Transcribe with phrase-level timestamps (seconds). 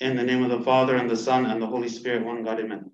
[0.00, 2.60] In the name of the Father, and the Son, and the Holy Spirit, one God,
[2.60, 2.92] amen.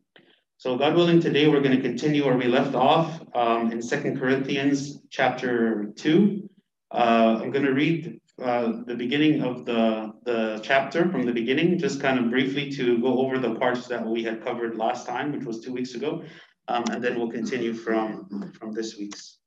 [0.57, 4.19] So, God willing, today we're going to continue where we left off um, in Second
[4.19, 6.49] Corinthians chapter 2.
[6.91, 11.79] Uh, I'm going to read uh, the beginning of the, the chapter from the beginning,
[11.79, 15.31] just kind of briefly to go over the parts that we had covered last time,
[15.33, 16.25] which was two weeks ago,
[16.69, 19.41] um, and then we'll continue from, from this week's.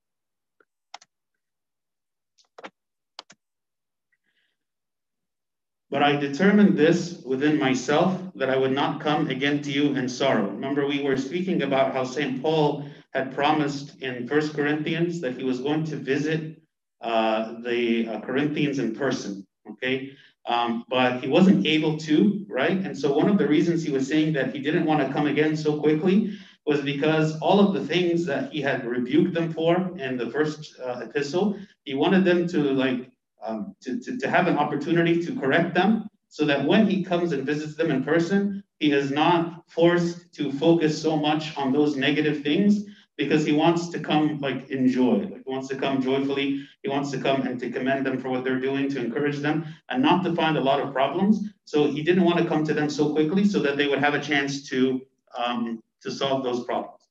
[5.90, 10.10] But I determined this within myself that I would not come again to you in
[10.10, 10.50] sorrow.
[10.50, 12.42] Remember, we were speaking about how St.
[12.42, 16.62] Paul had promised in First Corinthians that he was going to visit
[17.02, 20.12] uh, the uh, Corinthians in person, okay?
[20.46, 22.78] Um, but he wasn't able to, right?
[22.78, 25.28] And so one of the reasons he was saying that he didn't want to come
[25.28, 29.98] again so quickly was because all of the things that he had rebuked them for
[29.98, 33.10] in the first uh, epistle, he wanted them to like
[33.48, 37.32] um, to, to, to have an opportunity to correct them so that when he comes
[37.32, 41.96] and visits them in person, he is not forced to focus so much on those
[41.96, 42.84] negative things
[43.18, 46.64] because he wants to come like enjoy, like he wants to come joyfully.
[46.84, 49.66] He wants to come and to commend them for what they're doing, to encourage them,
[49.90, 51.50] and not to find a lot of problems.
[51.66, 54.14] So he didn't want to come to them so quickly so that they would have
[54.14, 55.02] a chance to
[55.36, 57.02] um, to solve those problems.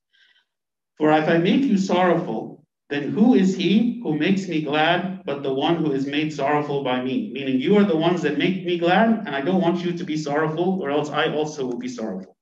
[0.97, 5.43] For if I make you sorrowful, then who is he who makes me glad but
[5.43, 7.29] the one who is made sorrowful by me?
[7.33, 10.03] Meaning, you are the ones that make me glad, and I don't want you to
[10.05, 12.37] be sorrowful, or else I also will be sorrowful.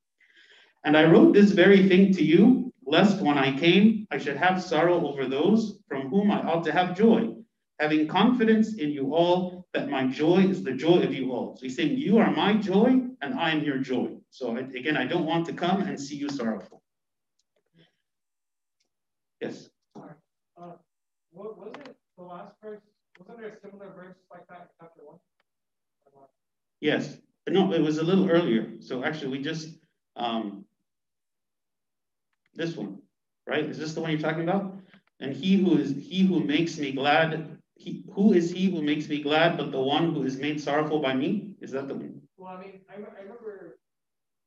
[0.84, 4.62] And I wrote this very thing to you, lest when I came, I should have
[4.62, 7.34] sorrow over those from whom I ought to have joy,
[7.80, 11.56] having confidence in you all that my joy is the joy of you all.
[11.58, 14.16] So he's saying, You are my joy, and I am your joy.
[14.30, 16.84] So again, I don't want to come and see you sorrowful.
[19.42, 19.70] Yes.
[21.36, 22.82] What was it the last verse?
[23.20, 25.20] Wasn't there a similar verse like that in chapter one?
[26.80, 27.18] Yes,
[27.50, 28.80] no, it was a little earlier.
[28.80, 29.78] So actually, we just
[30.16, 30.66] um,
[32.56, 33.00] this one,
[33.48, 33.66] right?
[33.66, 34.78] Is this the one you're talking about?
[35.20, 39.10] And he who is he who makes me glad, he who is he who makes
[39.10, 41.56] me glad, but the one who is made sorrowful by me?
[41.62, 42.22] Is that the one?
[42.38, 43.78] Well, I mean, I, I remember,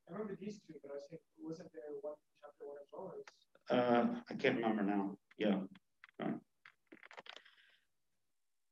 [0.09, 3.15] I remember these two, but I think wasn't there one chapter one as well?
[3.71, 5.16] Uh, I can't remember now.
[5.38, 5.56] Yeah.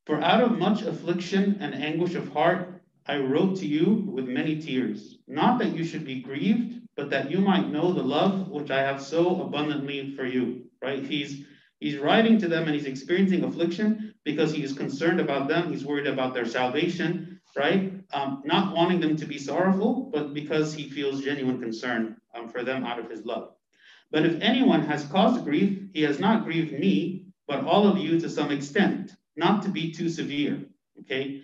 [0.06, 4.60] For out of much affliction and anguish of heart, I wrote to you with many
[4.60, 8.72] tears, not that you should be grieved, but that you might know the love which
[8.72, 10.64] I have so abundantly for you.
[10.82, 11.04] Right?
[11.04, 11.44] He's
[11.78, 15.70] he's writing to them and he's experiencing affliction because he is concerned about them.
[15.70, 17.93] He's worried about their salvation, right?
[18.12, 22.64] Um, not wanting them to be sorrowful, but because he feels genuine concern um, for
[22.64, 23.53] them out of his love.
[24.10, 28.19] But if anyone has caused grief, he has not grieved me, but all of you
[28.19, 30.64] to some extent, not to be too severe.
[31.00, 31.42] Okay.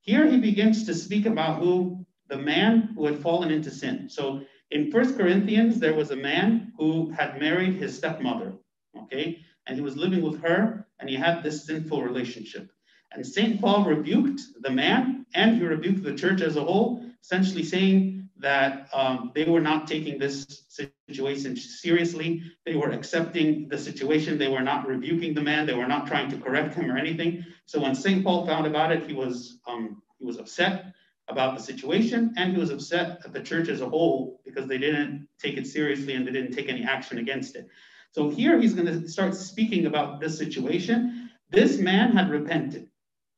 [0.00, 4.08] Here he begins to speak about who the man who had fallen into sin.
[4.08, 8.52] So in First Corinthians, there was a man who had married his stepmother.
[8.96, 9.38] Okay.
[9.66, 12.70] And he was living with her and he had this sinful relationship.
[13.12, 13.60] And St.
[13.60, 18.13] Paul rebuked the man and he rebuked the church as a whole, essentially saying,
[18.44, 20.64] that um, they were not taking this
[21.08, 22.42] situation seriously.
[22.66, 24.36] They were accepting the situation.
[24.36, 25.64] They were not rebuking the man.
[25.66, 27.42] They were not trying to correct him or anything.
[27.64, 28.22] So when St.
[28.22, 30.92] Paul found about it, he was um, he was upset
[31.28, 34.76] about the situation, and he was upset at the church as a whole because they
[34.76, 37.66] didn't take it seriously and they didn't take any action against it.
[38.12, 41.30] So here he's going to start speaking about this situation.
[41.50, 42.90] This man had repented.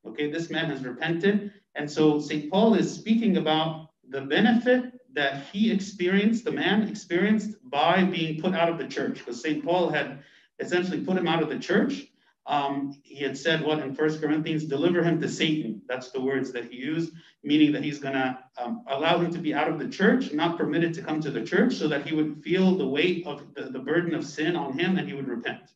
[0.04, 1.52] Okay, this man has repented.
[1.76, 2.50] And so St.
[2.50, 8.54] Paul is speaking about the benefit that he experienced, the man experienced by being put
[8.54, 9.64] out of the church, because St.
[9.64, 10.20] Paul had
[10.60, 12.06] essentially put him out of the church.
[12.46, 15.82] Um, he had said, what in First Corinthians, deliver him to Satan.
[15.88, 17.12] That's the words that he used,
[17.42, 20.58] meaning that he's going to um, allow him to be out of the church, not
[20.58, 23.62] permitted to come to the church, so that he would feel the weight of the,
[23.62, 25.72] the burden of sin on him and he would repent.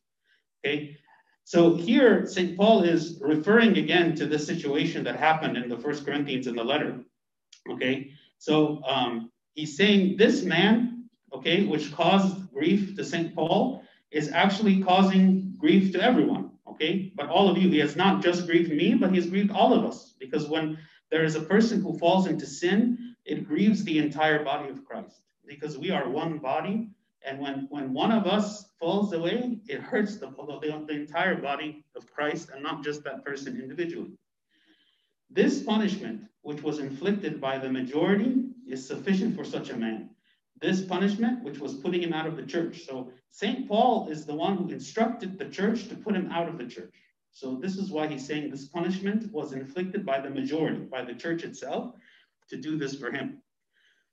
[0.63, 0.97] Okay,
[1.43, 2.55] so here St.
[2.55, 6.63] Paul is referring again to this situation that happened in the First Corinthians in the
[6.63, 6.99] letter.
[7.69, 13.35] Okay, so um, he's saying this man, okay, which caused grief to St.
[13.35, 17.13] Paul, is actually causing grief to everyone, okay?
[17.15, 19.75] But all of you, he has not just grieved me, but he has grieved all
[19.75, 20.15] of us.
[20.19, 20.79] Because when
[21.11, 25.21] there is a person who falls into sin, it grieves the entire body of Christ.
[25.45, 26.89] Because we are one body,
[27.23, 31.85] and when, when one of us falls away, it hurts the, the, the entire body
[31.95, 34.17] of Christ and not just that person individually.
[35.33, 40.09] This punishment, which was inflicted by the majority, is sufficient for such a man.
[40.59, 42.85] This punishment, which was putting him out of the church.
[42.85, 43.67] So St.
[43.67, 46.93] Paul is the one who instructed the church to put him out of the church.
[47.31, 51.13] So this is why he's saying this punishment was inflicted by the majority, by the
[51.13, 51.95] church itself,
[52.49, 53.41] to do this for him.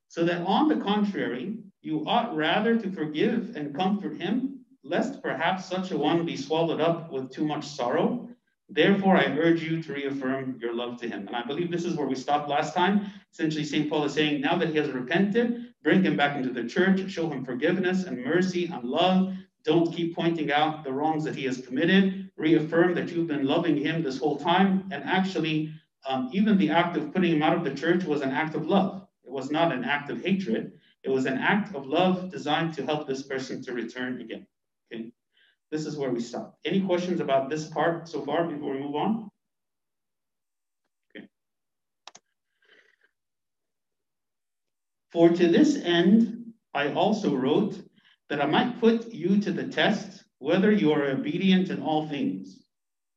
[0.07, 5.67] So that on the contrary, you ought rather to forgive and comfort him, lest perhaps
[5.67, 8.28] such a one be swallowed up with too much sorrow.
[8.71, 11.27] Therefore, I urge you to reaffirm your love to him.
[11.27, 13.11] And I believe this is where we stopped last time.
[13.33, 13.89] Essentially, St.
[13.89, 17.31] Paul is saying, now that he has repented, bring him back into the church, show
[17.31, 19.35] him forgiveness and mercy and love.
[19.65, 22.31] Don't keep pointing out the wrongs that he has committed.
[22.37, 24.89] Reaffirm that you've been loving him this whole time.
[24.93, 25.73] And actually,
[26.07, 28.67] um, even the act of putting him out of the church was an act of
[28.67, 29.07] love.
[29.25, 30.73] It was not an act of hatred.
[31.05, 34.47] It was an act of love designed to help this person to return again.
[34.93, 35.11] Okay.
[35.71, 36.59] This is where we stop.
[36.65, 39.29] Any questions about this part so far before we move on?
[41.17, 41.27] Okay.
[45.13, 47.79] For to this end, I also wrote
[48.29, 52.63] that I might put you to the test whether you are obedient in all things.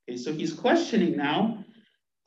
[0.09, 1.63] Okay, so he's questioning now.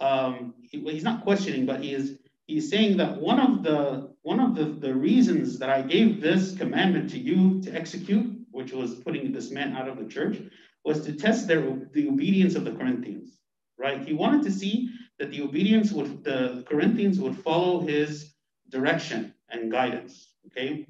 [0.01, 4.15] Um, he, well, he's not questioning, but he is he's saying that one of the
[4.23, 8.73] one of the, the reasons that I gave this commandment to you to execute which
[8.73, 10.39] was putting this man out of the church,
[10.85, 11.63] was to test their
[11.93, 13.39] the obedience of the Corinthians.
[13.77, 14.07] Right?
[14.07, 18.35] He wanted to see that the obedience would the Corinthians would follow his
[18.69, 20.31] direction and guidance.
[20.47, 20.87] Okay.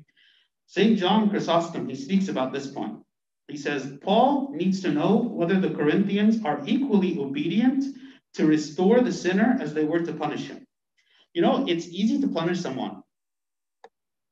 [0.67, 0.99] St.
[0.99, 2.99] John Chrysostom, he speaks about this point.
[3.49, 7.85] He says, Paul needs to know whether the Corinthians are equally obedient
[8.35, 10.67] to restore the sinner as they were to punish him.
[11.35, 13.03] You know, it's easy to punish someone,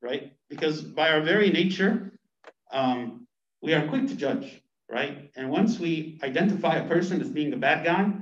[0.00, 0.32] right?
[0.48, 2.12] Because by our very nature,
[2.72, 3.21] um,
[3.62, 4.60] we are quick to judge,
[4.90, 5.30] right?
[5.36, 8.12] And once we identify a person as being a bad guy,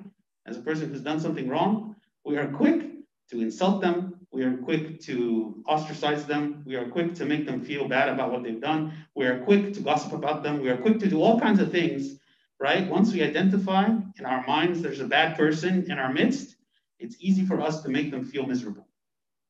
[0.46, 2.90] as a person who's done something wrong, we are quick
[3.30, 4.14] to insult them.
[4.32, 6.62] We are quick to ostracize them.
[6.66, 8.92] We are quick to make them feel bad about what they've done.
[9.16, 10.60] We are quick to gossip about them.
[10.60, 12.18] We are quick to do all kinds of things,
[12.60, 12.88] right?
[12.88, 16.56] Once we identify in our minds there's a bad person in our midst,
[16.98, 18.86] it's easy for us to make them feel miserable,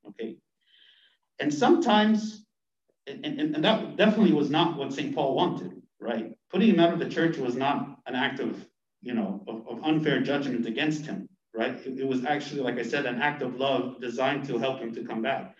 [0.06, 0.36] okay?
[1.40, 2.44] And sometimes
[3.06, 5.14] and, and, and that definitely was not what St.
[5.14, 6.32] Paul wanted, right?
[6.50, 8.64] Putting him out of the church was not an act of,
[9.02, 11.75] you know, of, of unfair judgment against him, right?
[11.87, 14.94] It, it, was actually, like I said, an act of love designed to help him
[14.94, 15.56] to come back.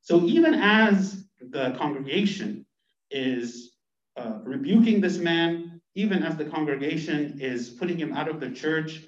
[0.00, 2.66] So even as the congregation
[3.10, 3.72] is
[4.16, 9.02] uh, rebuking this man, even as the congregation is putting him out of the church,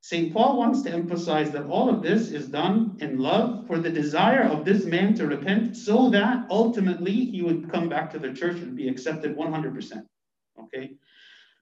[0.00, 0.32] St.
[0.32, 4.42] Paul wants to emphasize that all of this is done in love for the desire
[4.42, 8.58] of this man to repent so that ultimately he would come back to the church
[8.58, 10.06] and be accepted 100%.
[10.64, 10.96] Okay?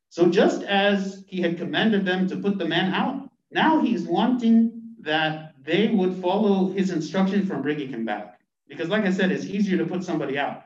[0.09, 4.95] So just as he had commanded them to put the man out, now he's wanting
[5.01, 8.41] that they would follow his instruction from bringing him back.
[8.69, 10.65] Because, like I said, it's easier to put somebody out.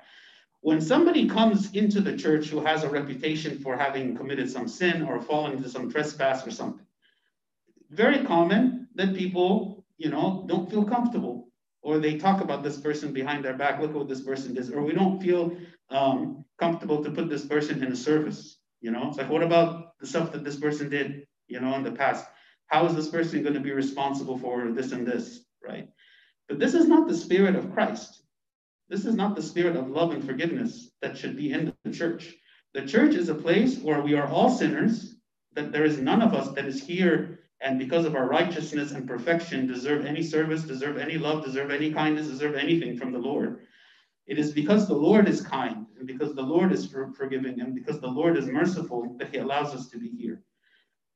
[0.62, 5.02] When somebody comes into the church who has a reputation for having committed some sin
[5.02, 6.86] or fallen into some trespass or something,
[7.90, 11.49] very common that people, you know, don't feel comfortable
[11.82, 13.80] or they talk about this person behind their back.
[13.80, 15.56] Look at what this person does, or we don't feel
[15.90, 18.58] um, comfortable to put this person in a service.
[18.80, 21.82] You know, it's like, what about the stuff that this person did, you know, in
[21.82, 22.26] the past?
[22.66, 25.88] How is this person going to be responsible for this and this, right?
[26.48, 28.22] But this is not the spirit of Christ.
[28.88, 32.34] This is not the spirit of love and forgiveness that should be in the church.
[32.74, 35.16] The church is a place where we are all sinners,
[35.54, 39.06] that there is none of us that is here and because of our righteousness and
[39.06, 43.66] perfection, deserve any service, deserve any love, deserve any kindness, deserve anything from the Lord.
[44.26, 46.86] It is because the Lord is kind and because the Lord is
[47.16, 50.42] forgiving and because the Lord is merciful that He allows us to be here.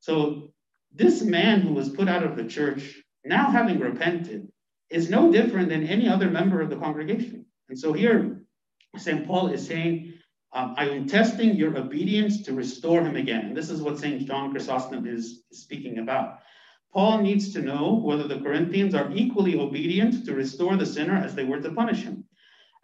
[0.01, 0.53] So,
[0.93, 4.49] this man who was put out of the church, now having repented,
[4.91, 7.47] is no different than any other member of the congregation.
[7.69, 8.43] And so, here,
[8.97, 9.27] St.
[9.27, 10.14] Paul is saying,
[10.55, 13.55] um, I am testing your obedience to restore him again.
[13.55, 14.25] This is what St.
[14.25, 16.39] John Chrysostom is speaking about.
[16.93, 21.35] Paul needs to know whether the Corinthians are equally obedient to restore the sinner as
[21.35, 22.25] they were to punish him.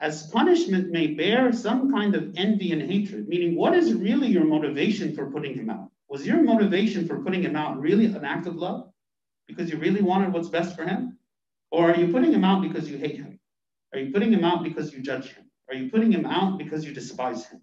[0.01, 4.45] As punishment may bear some kind of envy and hatred, meaning, what is really your
[4.45, 5.91] motivation for putting him out?
[6.09, 8.91] Was your motivation for putting him out really an act of love?
[9.47, 11.19] Because you really wanted what's best for him?
[11.71, 13.39] Or are you putting him out because you hate him?
[13.93, 15.45] Are you putting him out because you judge him?
[15.71, 17.61] Are you putting him out because you despise him?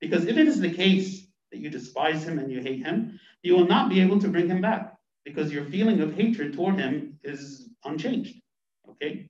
[0.00, 3.56] Because if it is the case that you despise him and you hate him, you
[3.56, 4.94] will not be able to bring him back
[5.24, 8.40] because your feeling of hatred toward him is unchanged.
[8.88, 9.28] Okay?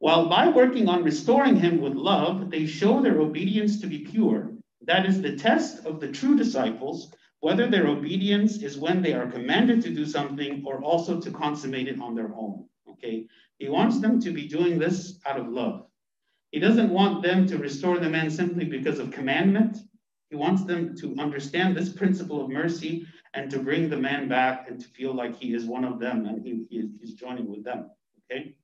[0.00, 4.52] While by working on restoring him with love, they show their obedience to be pure.
[4.82, 9.30] That is the test of the true disciples, whether their obedience is when they are
[9.30, 12.68] commanded to do something or also to consummate it on their own.
[12.90, 13.26] Okay?
[13.58, 15.87] He wants them to be doing this out of love.
[16.50, 19.78] He doesn't want them to restore the man simply because of commandment.
[20.30, 24.68] He wants them to understand this principle of mercy and to bring the man back
[24.68, 27.64] and to feel like he is one of them and he, he, he's joining with
[27.64, 27.90] them.
[28.30, 28.54] Okay?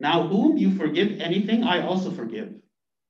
[0.00, 2.54] Now, whom you forgive anything, I also forgive.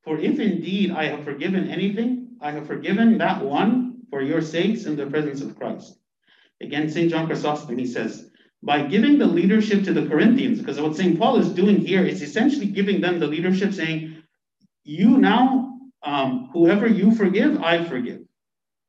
[0.05, 4.85] For if indeed I have forgiven anything, I have forgiven that one for your sakes
[4.85, 5.99] in the presence of Christ.
[6.63, 7.11] Again, St.
[7.11, 8.28] John Chrysostom, he says,
[8.63, 11.19] by giving the leadership to the Corinthians, because what St.
[11.19, 14.23] Paul is doing here is essentially giving them the leadership, saying,
[14.85, 18.23] You now, um, whoever you forgive, I forgive.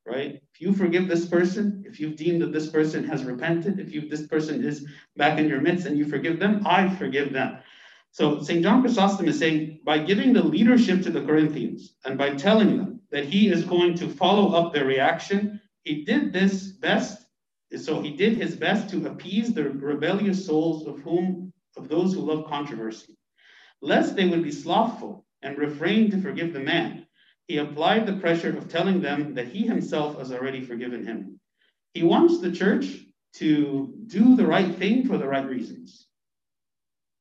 [0.06, 0.42] Right?
[0.54, 4.10] If you forgive this person, if you've deemed that this person has repented, if you
[4.10, 7.60] this person is back in your midst and you forgive them, I forgive them.
[8.12, 8.64] So St.
[8.64, 13.02] John Chrysostom is saying, by giving the leadership to the Corinthians and by telling them
[13.12, 17.26] that he is going to follow up their reaction, he did this best.
[17.78, 22.22] So he did his best to appease the rebellious souls of whom of those who
[22.22, 23.16] love controversy,
[23.82, 27.06] lest they would be slothful and refrain to forgive the man.
[27.48, 31.40] He applied the pressure of telling them that he himself has already forgiven him.
[31.94, 32.86] He wants the church
[33.36, 36.08] to do the right thing for the right reasons.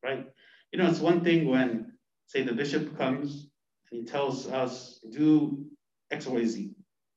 [0.02, 0.26] Right?
[0.72, 1.92] You know, it's one thing when,
[2.26, 3.48] say, the bishop comes
[3.90, 5.66] and he tells us, do
[6.10, 6.70] X, Y, Z.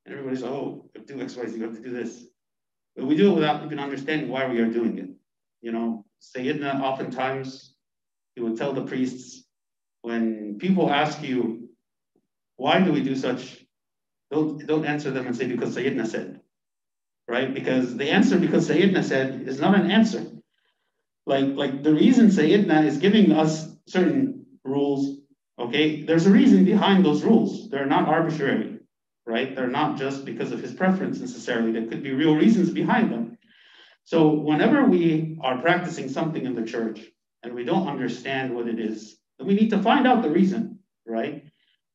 [0.05, 2.25] And everybody's, oh, do X, Y, Z, you have to do this.
[2.95, 5.09] But we do it without even understanding why we are doing it.
[5.61, 7.75] You know, Sayyidina oftentimes,
[8.35, 9.43] he would tell the priests,
[10.01, 11.69] when people ask you,
[12.57, 13.65] why do we do such,
[14.31, 16.41] don't, don't answer them and say, because Sayyidina said.
[17.27, 17.53] Right?
[17.53, 20.25] Because the answer, because Sayyidina said, is not an answer.
[21.25, 25.19] Like, like the reason Sayyidina is giving us certain rules,
[25.57, 27.69] okay, there's a reason behind those rules.
[27.69, 28.79] They're not arbitrary,
[29.31, 29.55] right?
[29.55, 31.71] They're not just because of his preference necessarily.
[31.71, 33.37] There could be real reasons behind them.
[34.03, 36.99] So whenever we are practicing something in the church
[37.43, 40.79] and we don't understand what it is, then we need to find out the reason,
[41.05, 41.45] right?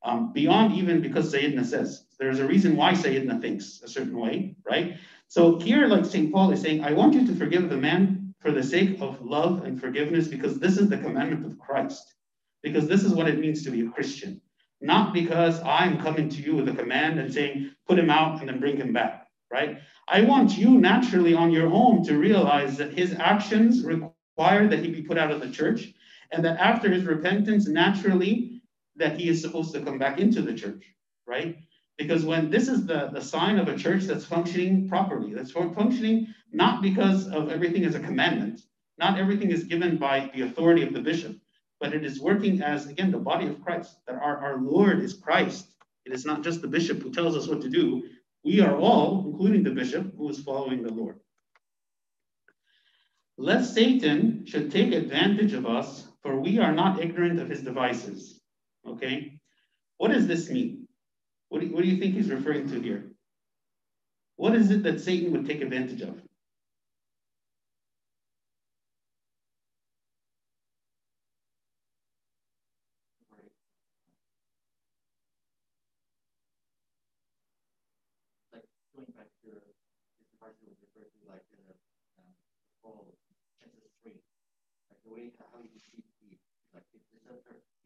[0.03, 2.05] Um, beyond even because Sayyidina says.
[2.19, 4.97] There's a reason why Sayyidina thinks a certain way, right?
[5.27, 6.33] So here, like St.
[6.33, 9.63] Paul is saying, I want you to forgive the man for the sake of love
[9.63, 12.15] and forgiveness, because this is the commandment of Christ,
[12.63, 14.41] because this is what it means to be a Christian.
[14.81, 18.49] Not because I'm coming to you with a command and saying, put him out and
[18.49, 19.79] then bring him back, right?
[20.07, 24.91] I want you naturally on your own to realize that his actions require that he
[24.91, 25.93] be put out of the church,
[26.31, 28.61] and that after his repentance, naturally,
[28.95, 30.83] that he is supposed to come back into the church,
[31.25, 31.57] right?
[31.97, 36.27] Because when this is the, the sign of a church that's functioning properly, that's functioning
[36.51, 38.61] not because of everything as a commandment,
[38.99, 41.37] not everything is given by the authority of the bishop,
[41.79, 45.13] but it is working as, again, the body of Christ, that our, our Lord is
[45.13, 45.67] Christ.
[46.05, 48.03] It is not just the bishop who tells us what to do.
[48.43, 51.19] We are all, including the bishop, who is following the Lord.
[53.37, 58.41] Lest Satan should take advantage of us, for we are not ignorant of his devices.
[58.87, 59.39] Okay?
[59.97, 60.87] What does this mean?
[61.49, 63.11] What do, what do you think he's referring to here?
[64.35, 66.21] What is it that Satan would take advantage of?
[78.53, 81.73] Like going back to this part was referred to like the
[82.19, 82.29] um,
[82.83, 83.15] whole
[83.57, 84.21] Genesis three,
[84.91, 86.37] like the way how he deceived Eve,
[86.75, 87.76] like he, he used God's commandment.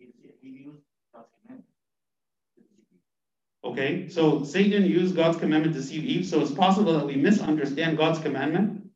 [3.64, 7.98] Okay, so Satan used God's commandment to deceive Eve, so it's possible that we misunderstand
[7.98, 8.90] God's commandment.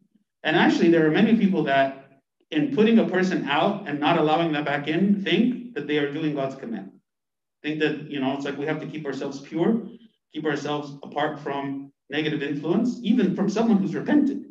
[0.44, 2.22] And actually, there are many people that,
[2.52, 6.12] in putting a person out and not allowing them back in, think that they are
[6.12, 6.92] doing God's command.
[7.62, 9.82] Think that, you know, it's like we have to keep ourselves pure,
[10.34, 14.46] keep ourselves apart from negative influence, even from someone who's repented,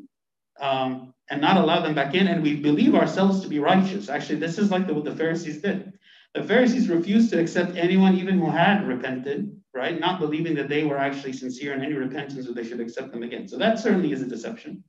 [0.60, 2.28] um, and not allow them back in.
[2.28, 4.08] And we believe ourselves to be righteous.
[4.08, 5.92] Actually, this is like the, what the Pharisees did.
[6.34, 9.98] The Pharisees refused to accept anyone, even who had repented, right?
[9.98, 13.22] Not believing that they were actually sincere in any repentance or they should accept them
[13.22, 13.46] again.
[13.46, 14.82] So that certainly is a deception.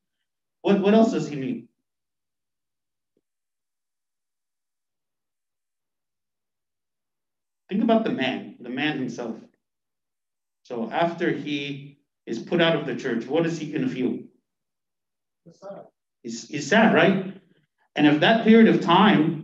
[0.62, 1.68] What, what else does he mean?
[7.70, 9.36] Think about the man, the man himself.
[10.64, 14.20] So after he is put out of the church, what is he going to feel?
[16.24, 17.40] He's, he's sad, right?
[17.96, 19.35] And if that period of time,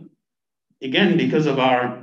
[0.82, 2.02] again, because of our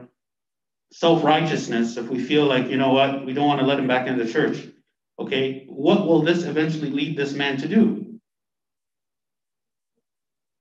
[0.92, 3.88] self righteousness, if we feel like, you know what, we don't want to let him
[3.88, 4.68] back into the church,
[5.20, 8.20] okay, what will this eventually lead this man to do?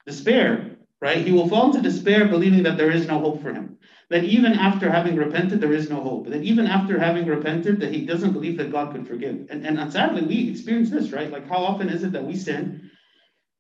[0.07, 1.25] Despair, right?
[1.25, 3.79] He will fall into despair, believing that there is no hope for him.
[4.11, 6.29] That even after having repented, there is no hope.
[6.29, 9.47] That even after having repented, that he doesn't believe that God could forgive.
[9.51, 11.31] And, and sadly, we experience this, right?
[11.31, 12.91] Like, how often is it that we sin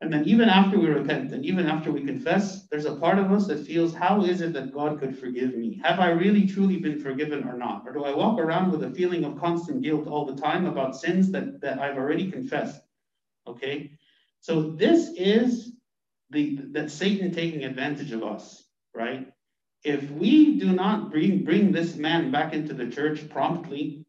[0.00, 3.32] and then even after we repent and even after we confess, there's a part of
[3.32, 5.80] us that feels, how is it that God could forgive me?
[5.82, 7.82] Have I really truly been forgiven or not?
[7.86, 10.96] Or do I walk around with a feeling of constant guilt all the time about
[10.96, 12.80] sins that, that I've already confessed?
[13.46, 13.92] Okay.
[14.40, 15.72] So this is
[16.30, 18.64] the that Satan taking advantage of us,
[18.94, 19.26] right?
[19.84, 24.04] if we do not bring, bring this man back into the church promptly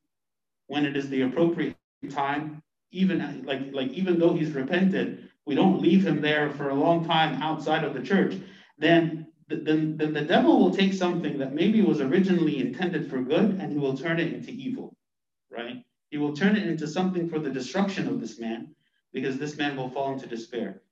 [0.67, 1.75] when it is the appropriate
[2.09, 6.75] time, even like, like even though he's repented, we don't leave him there for a
[6.75, 8.35] long time outside of the church,
[8.77, 13.57] then then, then the devil will take something that maybe was originally intended for good
[13.59, 14.95] and he will turn it into evil,
[15.49, 15.83] right?
[16.11, 18.75] He will turn it into something for the destruction of this man
[19.11, 20.83] because this man will fall into despair.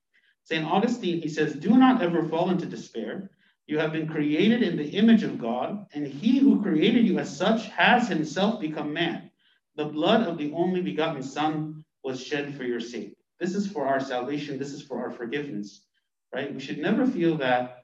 [0.41, 0.65] St.
[0.65, 3.29] Augustine, he says, Do not ever fall into despair.
[3.67, 7.37] You have been created in the image of God, and he who created you as
[7.37, 9.29] such has himself become man.
[9.75, 13.16] The blood of the only begotten Son was shed for your sake.
[13.39, 15.85] This is for our salvation, this is for our forgiveness,
[16.33, 16.53] right?
[16.53, 17.83] We should never feel that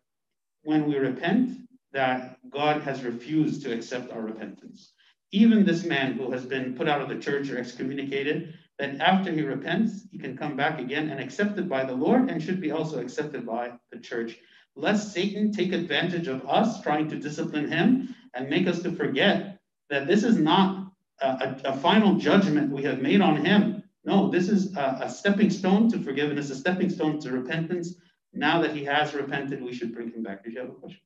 [0.63, 1.60] when we repent,
[1.91, 4.93] that God has refused to accept our repentance.
[5.31, 9.31] Even this man who has been put out of the church or excommunicated, that after
[9.31, 12.72] he repents, he can come back again and accepted by the Lord and should be
[12.72, 14.38] also accepted by the church.
[14.75, 19.60] Lest Satan take advantage of us trying to discipline him and make us to forget
[19.89, 20.91] that this is not
[21.22, 23.82] a, a, a final judgment we have made on him.
[24.05, 27.95] No, this is a, a stepping stone to forgiveness, a stepping stone to repentance.
[28.33, 30.43] Now that he has repented, we should bring him back.
[30.43, 31.01] Did you have a question?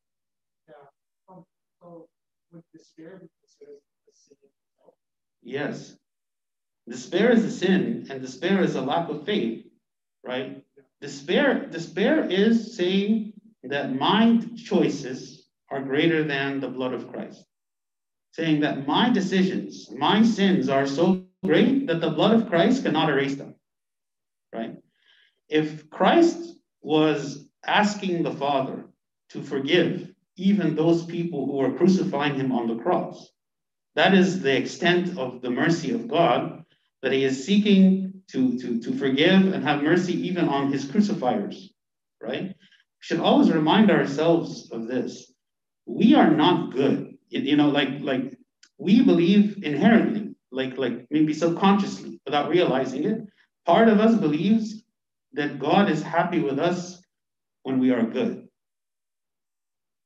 [0.68, 0.74] Yeah.
[1.30, 1.46] Um,
[1.80, 2.08] so
[2.52, 4.94] would despair considered a sin itself?
[5.44, 5.96] Yes.
[6.90, 9.66] Despair is a sin, and despair is a lack of faith,
[10.24, 10.64] right?
[10.76, 10.84] Yeah.
[11.02, 17.44] Despair, despair is saying that my choices are greater than the blood of Christ.
[18.32, 23.10] Saying that my decisions, my sins are so great that the blood of Christ cannot
[23.10, 23.56] erase them.
[24.54, 24.76] Right?
[25.50, 28.86] If Christ was asking the Father
[29.30, 33.30] to forgive even those people who were crucifying him on the cross,
[33.96, 36.64] that is the extent of the mercy of God
[37.02, 41.74] that he is seeking to, to, to forgive and have mercy even on his crucifiers,
[42.22, 42.44] right?
[42.44, 42.56] We
[43.00, 45.34] should always remind ourselves of this.
[45.86, 47.18] We are not good.
[47.30, 48.38] You know, like like
[48.78, 53.22] we believe inherently, like like maybe subconsciously, without realizing it.
[53.66, 54.84] Part of us believes
[55.34, 57.02] that God is happy with us
[57.64, 58.48] when we are good.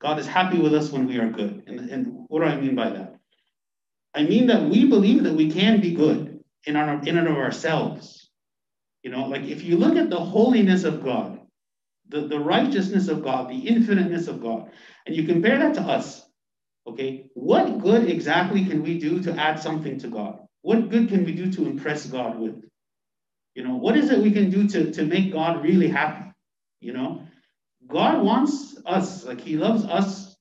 [0.01, 1.63] God is happy with us when we are good.
[1.67, 3.15] And, and what do I mean by that?
[4.13, 7.37] I mean that we believe that we can be good in, our, in and of
[7.37, 8.29] ourselves.
[9.03, 11.39] You know, like if you look at the holiness of God,
[12.09, 14.71] the, the righteousness of God, the infiniteness of God,
[15.05, 16.25] and you compare that to us,
[16.87, 20.39] okay, what good exactly can we do to add something to God?
[20.61, 22.63] What good can we do to impress God with?
[23.55, 26.31] You know, what is it we can do to, to make God really happy?
[26.79, 27.23] You know,
[27.87, 30.35] God wants us, like He loves us,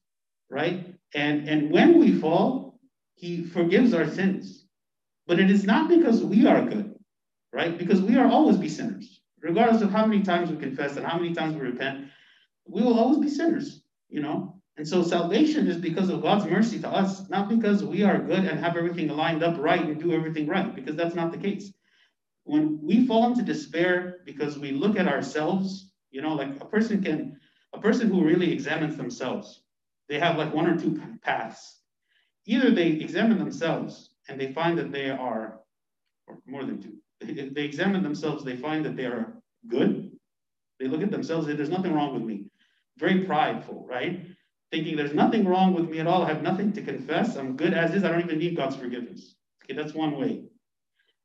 [0.48, 0.94] right?
[1.14, 2.78] And and when we fall,
[3.14, 4.66] He forgives our sins.
[5.26, 6.94] But it is not because we are good,
[7.52, 7.76] right?
[7.76, 9.20] Because we are always be sinners.
[9.42, 12.08] Regardless of how many times we confess and how many times we repent,
[12.66, 14.59] we will always be sinners, you know?
[14.80, 18.46] And so salvation is because of God's mercy to us, not because we are good
[18.46, 21.70] and have everything lined up right and do everything right, because that's not the case.
[22.44, 27.02] When we fall into despair because we look at ourselves, you know, like a person
[27.02, 27.38] can,
[27.74, 29.60] a person who really examines themselves,
[30.08, 31.80] they have like one or two paths.
[32.46, 35.60] Either they examine themselves and they find that they are,
[36.26, 40.10] or more than two, they examine themselves, they find that they are good.
[40.78, 42.46] They look at themselves, say, there's nothing wrong with me.
[42.96, 44.24] Very prideful, right?
[44.70, 46.22] Thinking there's nothing wrong with me at all.
[46.22, 47.36] I have nothing to confess.
[47.36, 48.04] I'm good as is.
[48.04, 49.34] I don't even need God's forgiveness.
[49.64, 50.44] Okay, that's one way.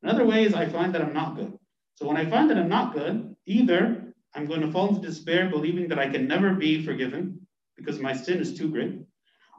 [0.01, 1.57] Another way is I find that I'm not good.
[1.95, 5.49] So when I find that I'm not good, either I'm going to fall into despair,
[5.49, 8.99] believing that I can never be forgiven because my sin is too great,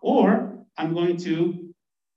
[0.03, 1.67] or I'm going to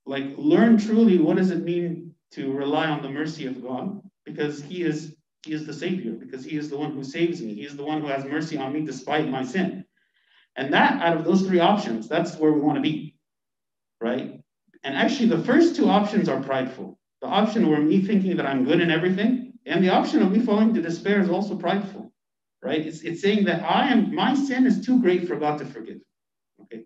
[0.06, 4.62] like learn truly what does it mean to rely on the mercy of God because
[4.62, 7.64] he is he is the savior because he is the one who saves me he
[7.64, 9.84] is the one who has mercy on me despite my sin
[10.60, 13.16] and that out of those three options that's where we want to be
[14.02, 14.40] right?
[14.84, 16.98] And actually the first two options are prideful.
[17.20, 20.40] The option where me thinking that i'm good in everything and the option of me
[20.40, 22.12] falling to despair is also prideful
[22.62, 22.86] right?
[22.86, 26.00] It's, it's saying that i am my sin is too great for god to forgive
[26.62, 26.84] okay?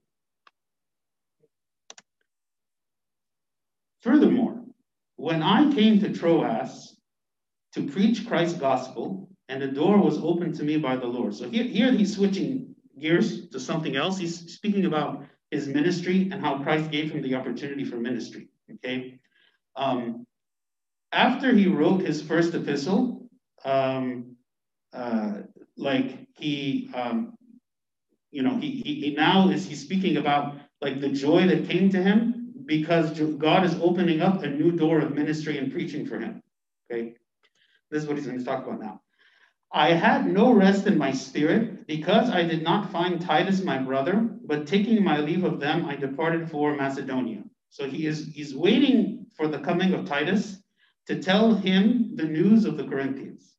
[4.03, 4.61] Furthermore,
[5.17, 6.97] when I came to Troas
[7.73, 11.35] to preach Christ's gospel, and the door was opened to me by the Lord.
[11.35, 14.19] So here, here he's switching gears to something else.
[14.19, 18.49] He's speaking about his ministry and how Christ gave him the opportunity for ministry.
[18.75, 19.19] Okay.
[19.77, 20.27] Um,
[21.13, 23.29] after he wrote his first epistle,
[23.65, 24.37] um,
[24.93, 25.43] uh,
[25.77, 27.35] like he, um,
[28.31, 31.91] you know, he, he, he now is he's speaking about like the joy that came
[31.91, 36.19] to him because God is opening up a new door of ministry and preaching for
[36.19, 36.43] him.
[36.91, 37.15] Okay,
[37.91, 39.01] this is what he's going to talk about now.
[39.75, 44.15] I had no rest in my spirit because I did not find Titus my brother,
[44.45, 47.43] but taking my leave of them, I departed for Macedonia.
[47.71, 50.63] So he is he's waiting for the coming of Titus
[51.09, 53.57] to tell him the news of the Corinthians,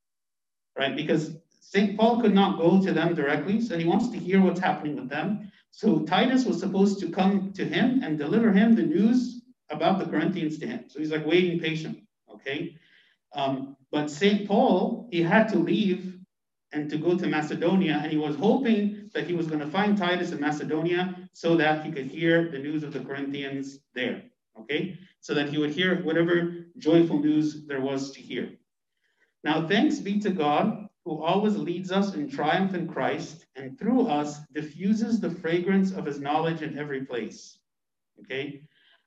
[0.78, 0.96] right?
[0.96, 1.98] Because St.
[1.98, 5.10] Paul could not go to them directly, so he wants to hear what's happening with
[5.10, 5.52] them.
[5.72, 10.06] So Titus was supposed to come to him and deliver him the news about the
[10.06, 10.86] Corinthians to him.
[10.88, 11.98] So he's like waiting patient,
[12.32, 12.78] okay?
[13.34, 14.46] Um, but St.
[14.46, 16.18] Paul, he had to leave
[16.74, 19.98] and to go to Macedonia, and he was hoping that he was going to find
[19.98, 24.24] Titus in Macedonia so that he could hear the news of the Corinthians there.
[24.60, 25.00] Okay?
[25.22, 28.50] So that he would hear whatever joyful news there was to hear.
[29.46, 34.08] Now, thanks be to God who always leads us in triumph in Christ and through
[34.08, 37.58] us diffuses the fragrance of his knowledge in every place.
[38.20, 38.64] Okay?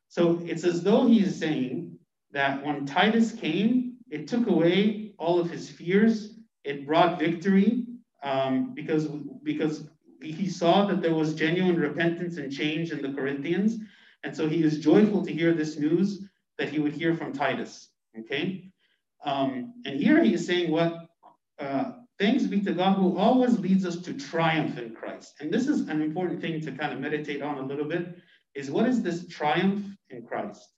[0.08, 1.98] So it's as though he is saying
[2.32, 6.34] that when Titus came, it took away all of his fears.
[6.64, 7.86] It brought victory
[8.22, 9.06] um, because,
[9.42, 9.88] because
[10.20, 13.78] he saw that there was genuine repentance and change in the Corinthians.
[14.24, 16.24] And so he is joyful to hear this news
[16.58, 17.90] that he would hear from Titus.
[18.18, 18.70] Okay?
[19.24, 21.08] Um, and here he is saying what
[21.58, 25.34] uh, thanks be to God who always leads us to triumph in Christ.
[25.40, 28.16] And this is an important thing to kind of meditate on a little bit
[28.54, 30.68] is what is this triumph in Christ?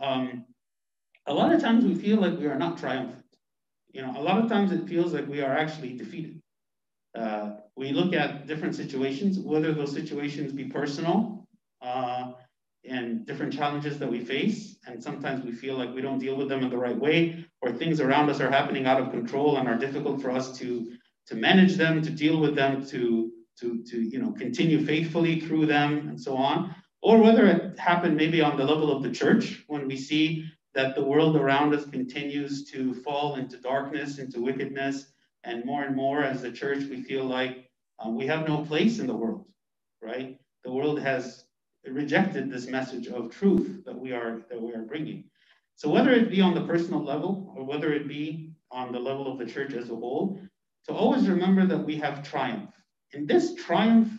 [0.00, 0.46] Um,
[1.26, 3.24] a lot of times we feel like we are not triumphant.
[3.92, 6.40] You know, a lot of times it feels like we are actually defeated.
[7.16, 11.46] Uh, we look at different situations, whether those situations be personal
[11.82, 12.32] uh,
[12.88, 16.48] and different challenges that we face, and sometimes we feel like we don't deal with
[16.48, 19.68] them in the right way, or things around us are happening out of control and
[19.68, 20.90] are difficult for us to
[21.26, 23.30] to manage them, to deal with them, to
[23.60, 26.74] to to you know continue faithfully through them, and so on.
[27.02, 30.94] Or whether it happened maybe on the level of the church when we see that
[30.94, 35.12] the world around us continues to fall into darkness, into wickedness,
[35.44, 37.68] and more and more as the church, we feel like
[38.04, 39.44] uh, we have no place in the world,
[40.00, 40.38] right?
[40.64, 41.44] The world has
[41.84, 45.24] rejected this message of truth that we are that we are bringing.
[45.74, 49.30] So whether it be on the personal level or whether it be on the level
[49.30, 50.40] of the church as a whole,
[50.86, 52.70] to always remember that we have triumph.
[53.12, 54.10] And this triumph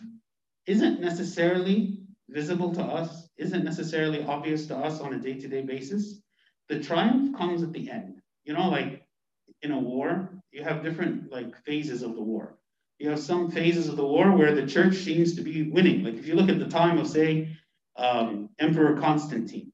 [0.66, 6.22] isn't necessarily visible to us, isn't necessarily obvious to us on a day-to-day basis,
[6.68, 8.20] the triumph comes at the end.
[8.44, 9.04] You know, like
[9.62, 12.58] in a war, you have different like phases of the war.
[12.98, 16.04] You have some phases of the war where the church seems to be winning.
[16.04, 17.56] Like if you look at the time of, say,
[17.96, 19.72] um, Emperor Constantine.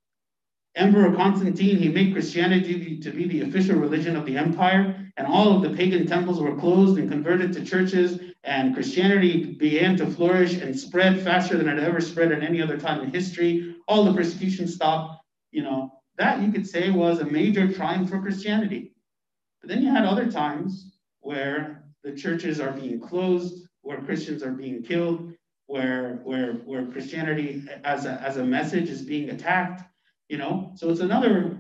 [0.77, 5.55] Emperor Constantine, he made Christianity to be the official religion of the empire, and all
[5.55, 10.55] of the pagan temples were closed and converted to churches, and Christianity began to flourish
[10.55, 13.77] and spread faster than it ever spread at any other time in history.
[13.89, 18.21] All the persecution stopped, you know, that you could say was a major triumph for
[18.21, 18.93] Christianity.
[19.61, 24.53] But then you had other times where the churches are being closed, where Christians are
[24.53, 25.33] being killed,
[25.67, 29.83] where where where Christianity as a as a message is being attacked,
[30.29, 30.73] you know.
[30.75, 31.59] So it's another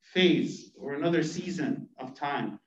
[0.00, 2.58] phase or another season of time.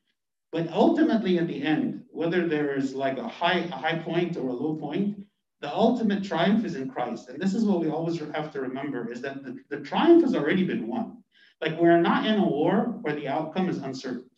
[0.53, 4.47] But ultimately at the end, whether there is like a high a high point or
[4.47, 5.25] a low point,
[5.59, 7.27] the ultimate triumph is in Christ.
[7.27, 10.35] And this is what we always have to remember is that the, the triumph has
[10.35, 11.22] already been won.
[11.63, 14.29] Like we're not in a war where the outcome is uncertain.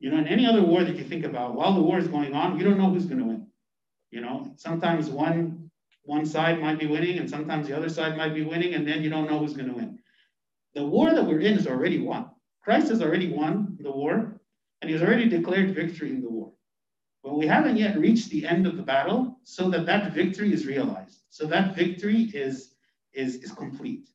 [0.00, 2.34] You know, in any other war that you think about, while the war is going
[2.34, 3.46] on, you don't know who's going to win.
[4.10, 5.70] You know, sometimes one
[6.02, 9.02] one side might be winning, and sometimes the other side might be winning, and then
[9.02, 9.98] you don't know who's going to win.
[10.74, 12.30] The war that we're in is already won.
[12.62, 14.40] Christ has already won the war,
[14.82, 16.52] and he's already declared victory in the war.
[17.22, 20.66] But we haven't yet reached the end of the battle, so that that victory is
[20.66, 21.22] realized.
[21.30, 22.74] So that victory is
[23.12, 24.08] is is complete.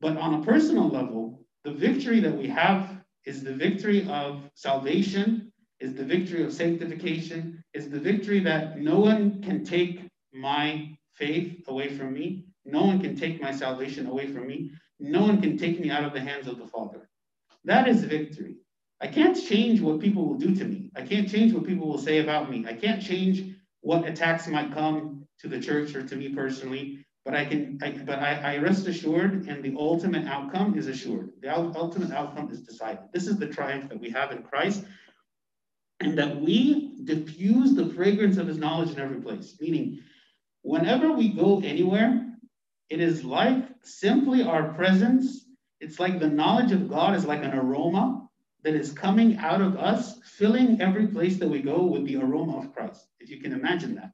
[0.00, 5.52] But on a personal level, the victory that we have is the victory of salvation,
[5.78, 11.62] is the victory of sanctification, is the victory that no one can take my faith
[11.68, 12.46] away from me.
[12.64, 14.70] No one can take my salvation away from me.
[14.98, 17.08] No one can take me out of the hands of the Father.
[17.64, 18.56] That is victory.
[19.00, 20.90] I can't change what people will do to me.
[20.94, 22.66] I can't change what people will say about me.
[22.66, 27.04] I can't change what attacks might come to the church or to me personally.
[27.24, 31.32] But I can, I, but I, I rest assured, and the ultimate outcome is assured.
[31.42, 33.00] The ultimate outcome is decided.
[33.12, 34.84] This is the triumph that we have in Christ,
[36.00, 39.56] and that we diffuse the fragrance of His knowledge in every place.
[39.60, 40.00] Meaning,
[40.62, 42.26] whenever we go anywhere,
[42.88, 45.46] it is like simply our presence.
[45.80, 48.28] It's like the knowledge of God is like an aroma
[48.62, 52.58] that is coming out of us, filling every place that we go with the aroma
[52.58, 53.06] of Christ.
[53.18, 54.10] If you can imagine that.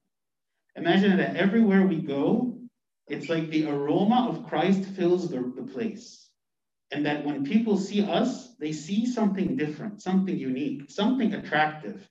[0.76, 2.58] Imagine that everywhere we go,
[3.08, 6.28] it's like the aroma of Christ fills the, the place.
[6.90, 12.08] And that when people see us, they see something different, something unique, something attractive.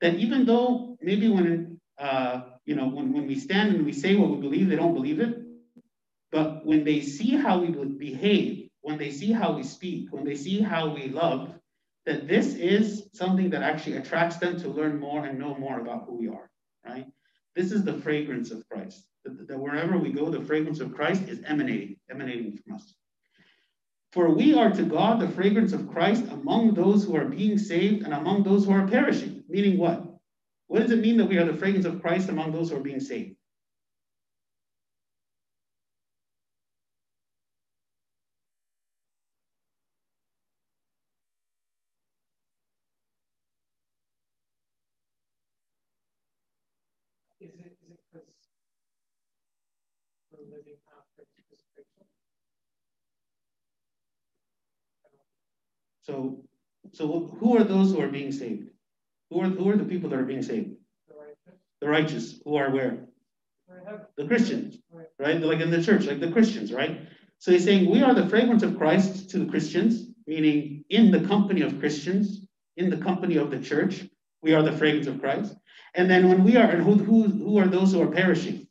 [0.00, 4.16] that even though maybe when uh, you know when, when we stand and we say
[4.16, 5.38] what we believe, they don't believe it.
[6.30, 10.36] But when they see how we behave, when they see how we speak, when they
[10.36, 11.54] see how we love,
[12.06, 16.04] that this is something that actually attracts them to learn more and know more about
[16.06, 16.50] who we are,
[16.86, 17.06] right?
[17.58, 19.08] This is the fragrance of Christ.
[19.24, 22.94] That, that wherever we go, the fragrance of Christ is emanating, emanating from us.
[24.12, 28.04] For we are to God the fragrance of Christ among those who are being saved
[28.04, 29.42] and among those who are perishing.
[29.48, 30.06] Meaning what?
[30.68, 32.80] What does it mean that we are the fragrance of Christ among those who are
[32.80, 33.34] being saved?
[50.58, 52.06] Living after crucifixion?
[56.02, 56.44] So,
[56.92, 58.70] so who are those who are being saved?
[59.30, 60.70] Who are, who are the people that are being saved?
[61.08, 62.98] The righteous, The righteous, who are where?
[63.68, 65.06] we're in heaven, The Christians, right?
[65.18, 65.40] right?
[65.40, 67.00] Like in the church, like the Christians, right?
[67.38, 71.20] So he's saying we are the fragrance of Christ to the Christians, meaning in the
[71.28, 74.04] company of Christians, in the company of the church,
[74.42, 75.54] we are the fragrance of Christ.
[75.94, 78.67] And then when we are, and who, who, who are those who are perishing?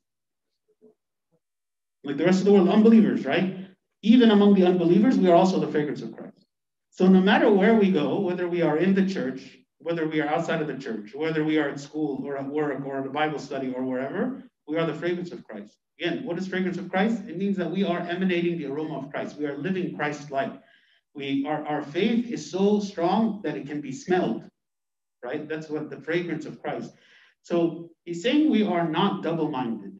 [2.08, 3.67] Like the rest of the world, unbelievers, right?
[4.02, 6.46] Even among the unbelievers, we are also the fragrance of Christ.
[6.91, 10.28] So no matter where we go, whether we are in the church, whether we are
[10.28, 13.10] outside of the church, whether we are at school or at work or at a
[13.10, 15.76] Bible study or wherever, we are the fragrance of Christ.
[16.00, 17.24] Again, what is fragrance of Christ?
[17.28, 19.38] It means that we are emanating the aroma of Christ.
[19.38, 20.54] We are living Christ-like.
[21.13, 24.43] We are, our faith is so strong that it can be smelled,
[25.24, 25.48] right?
[25.50, 26.93] That's what the fragrance of Christ.
[27.41, 30.00] So he's saying we are not double-minded,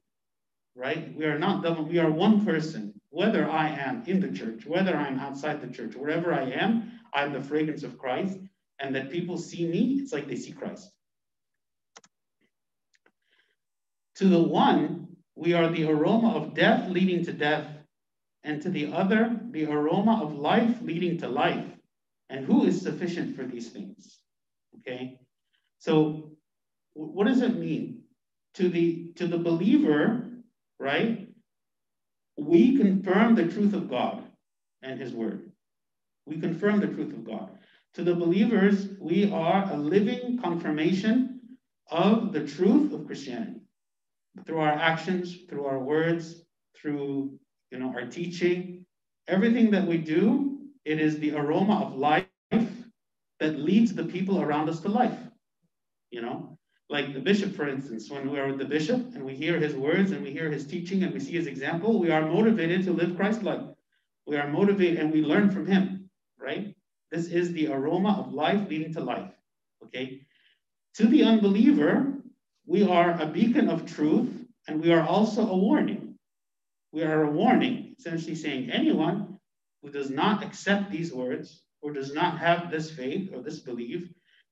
[0.78, 1.14] right?
[1.16, 2.94] We are not double, we are one person.
[3.10, 7.34] Whether I am in the church, whether I'm outside the church, wherever I am, I'm
[7.34, 8.38] the fragrance of Christ,
[8.80, 10.92] and that people see me, it's like they see Christ.
[14.18, 17.66] To the one, we are the aroma of death leading to death,
[18.44, 21.66] and to the other, the aroma of life leading to life.
[22.30, 24.20] And who is sufficient for these things?
[24.80, 25.20] Okay,
[25.80, 26.32] so
[26.94, 28.04] what does it mean?
[28.56, 30.27] To the to the believer,
[30.80, 31.28] right?
[32.38, 34.24] We confirm the truth of God
[34.82, 35.52] and His Word.
[36.26, 37.50] We confirm the truth of God.
[37.96, 41.40] To the believers, we are a living confirmation
[41.90, 43.62] of the truth of Christianity
[44.46, 46.44] through our actions, through our words,
[46.76, 47.40] through
[47.72, 48.86] you know our teaching,
[49.28, 54.70] everything that we do, it is the aroma of life that leads the people around
[54.70, 55.18] us to life.
[56.12, 56.57] You know,
[56.90, 59.76] like the bishop, for instance, when we are with the bishop and we hear his
[59.76, 62.94] words and we hear his teaching and we see his example, we are motivated to
[62.94, 63.62] live Christ-like.
[64.26, 66.76] We are motivated and we learn from him, right?
[67.12, 69.32] This is the aroma of life leading to life.
[69.84, 70.22] Okay.
[70.96, 72.14] To the unbeliever,
[72.66, 76.16] we are a beacon of truth and we are also a warning.
[76.92, 79.40] We are a warning, essentially saying anyone
[79.82, 84.10] who does not accept these words or does not have this faith or this belief,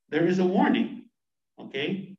[0.10, 1.06] there is a warning.
[1.60, 2.15] Okay?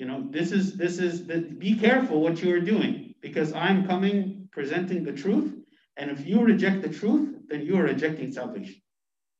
[0.00, 3.86] You know, this is this is the, be careful what you are doing because I'm
[3.86, 5.52] coming presenting the truth.
[5.98, 8.80] And if you reject the truth, then you are rejecting salvation.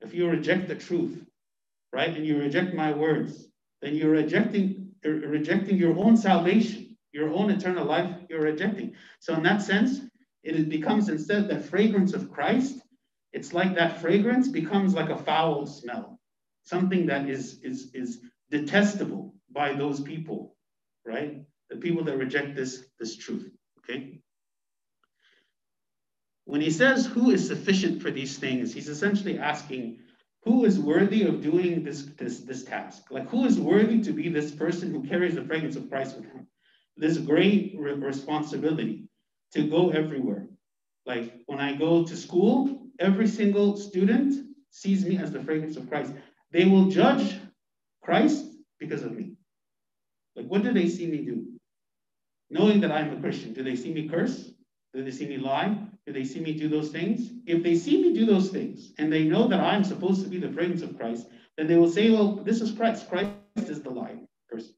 [0.03, 1.25] If you reject the truth,
[1.95, 3.49] right, and you reject my words,
[3.81, 8.93] then you're rejecting rejecting your own salvation, your own eternal life, you're rejecting.
[9.19, 10.01] So in that sense,
[10.43, 12.83] it becomes instead the fragrance of Christ,
[13.33, 16.21] it's like that fragrance becomes like a foul smell,
[16.65, 18.21] something that is is is
[18.51, 20.57] detestable by those people,
[21.05, 21.43] right?
[21.71, 23.51] The people that reject this this truth.
[23.79, 24.21] Okay.
[26.45, 29.99] When he says who is sufficient for these things, he's essentially asking
[30.43, 33.05] who is worthy of doing this, this, this task?
[33.11, 36.25] Like, who is worthy to be this person who carries the fragrance of Christ with
[36.27, 36.47] him?
[36.97, 39.09] This great re- responsibility
[39.53, 40.47] to go everywhere.
[41.05, 45.89] Like, when I go to school, every single student sees me as the fragrance of
[45.89, 46.13] Christ.
[46.53, 47.39] They will judge
[48.03, 48.47] Christ
[48.79, 49.30] because of me.
[50.37, 51.47] Like, what do they see me do?
[52.51, 54.53] Knowing that I'm a Christian, do they see me curse?
[54.93, 55.79] Do they see me lie?
[56.07, 57.31] Do they see me do those things?
[57.47, 60.39] If they see me do those things and they know that I'm supposed to be
[60.39, 63.09] the fragrance of Christ, then they will say, well, this is Christ.
[63.09, 64.19] Christ is the liar.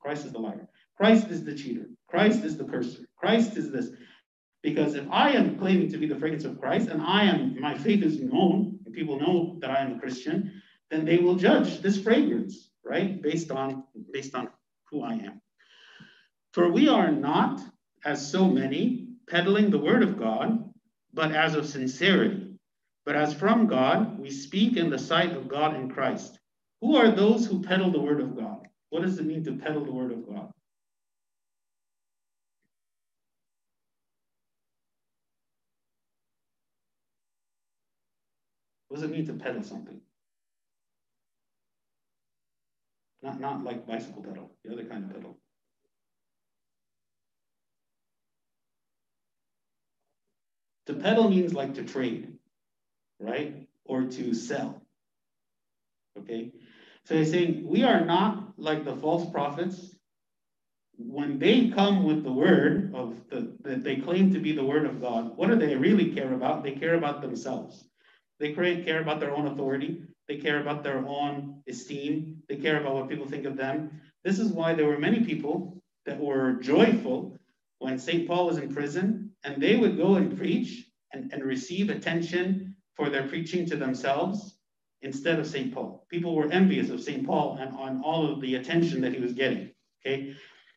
[0.00, 0.68] Christ is the liar.
[0.96, 1.86] Christ is the cheater.
[2.08, 3.06] Christ is the curser.
[3.16, 3.90] Christ is this.
[4.62, 7.76] Because if I am claiming to be the fragrance of Christ and I am, my
[7.76, 11.80] faith is known, and people know that I am a Christian, then they will judge
[11.80, 13.20] this fragrance, right?
[13.22, 14.50] Based on, based on
[14.92, 15.40] who I am.
[16.52, 17.60] For we are not,
[18.04, 20.70] as so many, peddling the word of God,
[21.14, 22.54] but as of sincerity.
[23.04, 26.38] But as from God, we speak in the sight of God in Christ.
[26.82, 28.68] Who are those who peddle the word of God?
[28.90, 30.50] What does it mean to peddle the word of God?
[38.88, 40.00] What does it mean to peddle something?
[43.22, 45.38] Not, not like bicycle pedal, the other kind of pedal.
[50.86, 52.32] To pedal means like to trade,
[53.20, 53.68] right?
[53.84, 54.82] Or to sell.
[56.18, 56.52] Okay?
[57.04, 59.94] So he's saying we are not like the false prophets.
[60.98, 64.84] When they come with the word of the that they claim to be the word
[64.84, 66.62] of God, what do they really care about?
[66.62, 67.84] They care about themselves.
[68.38, 70.02] They care about their own authority.
[70.28, 72.42] They care about their own esteem.
[72.48, 74.00] They care about what people think of them.
[74.24, 77.38] This is why there were many people that were joyful
[77.78, 78.26] when St.
[78.26, 83.10] Paul was in prison, and they would go and preach and, and receive attention for
[83.10, 84.56] their preaching to themselves
[85.02, 85.74] instead of St.
[85.74, 86.06] Paul.
[86.08, 87.26] People were envious of St.
[87.26, 89.70] Paul and on all of the attention that he was getting.
[90.04, 90.34] Okay.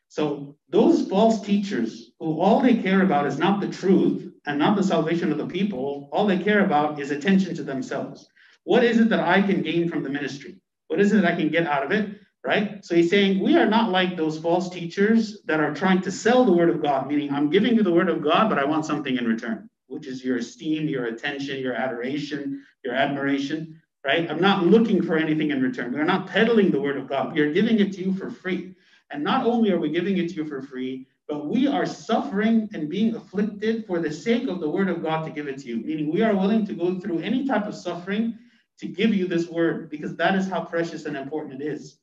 [0.08, 4.76] So those false teachers who all they care about is not the truth, and not
[4.76, 6.08] the salvation of the people.
[6.12, 8.28] All they care about is attention to themselves.
[8.66, 10.56] What is it that I can gain from the ministry?
[10.88, 12.18] What is it that I can get out of it?
[12.44, 12.84] Right?
[12.84, 16.44] So he's saying we are not like those false teachers that are trying to sell
[16.44, 18.84] the word of God, meaning I'm giving you the word of God, but I want
[18.84, 23.80] something in return, which is your esteem, your attention, your adoration, your admiration.
[24.04, 24.28] Right?
[24.28, 25.92] I'm not looking for anything in return.
[25.92, 27.34] We're not peddling the word of God.
[27.34, 28.74] We are giving it to you for free.
[29.12, 32.68] And not only are we giving it to you for free, but we are suffering
[32.74, 35.68] and being afflicted for the sake of the word of God to give it to
[35.68, 35.76] you.
[35.76, 38.36] Meaning, we are willing to go through any type of suffering
[38.80, 41.98] to give you this word because that is how precious and important it is,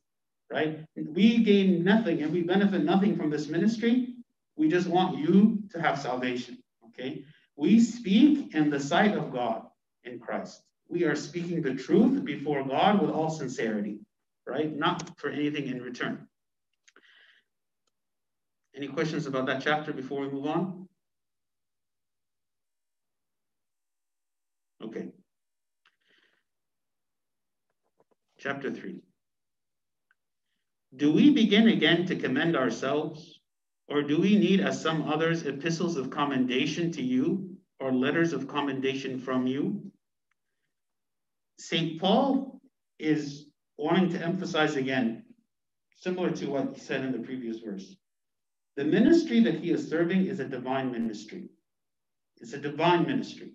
[0.52, 0.80] right?
[0.96, 4.16] We gain nothing and we benefit nothing from this ministry.
[4.56, 6.58] We just want you to have salvation,
[6.88, 7.24] okay?
[7.56, 9.64] We speak in the sight of God
[10.04, 10.62] in Christ.
[10.90, 14.00] We are speaking the truth before God with all sincerity,
[14.48, 14.76] right?
[14.76, 16.28] Not for anything in return.
[18.76, 20.88] Any questions about that chapter before we move on?
[24.84, 25.13] Okay.
[28.44, 29.00] Chapter 3.
[30.98, 33.40] Do we begin again to commend ourselves,
[33.88, 38.50] or do we need, as some others, epistles of commendation to you, or letters of
[38.50, 39.90] commendation from you?
[41.58, 42.02] St.
[42.02, 42.60] Paul
[43.00, 43.46] is
[43.78, 45.24] wanting to emphasize again,
[45.96, 47.96] similar to what he said in the previous verse.
[48.76, 51.48] The ministry that he is serving is a divine ministry.
[52.42, 53.54] It's a divine ministry.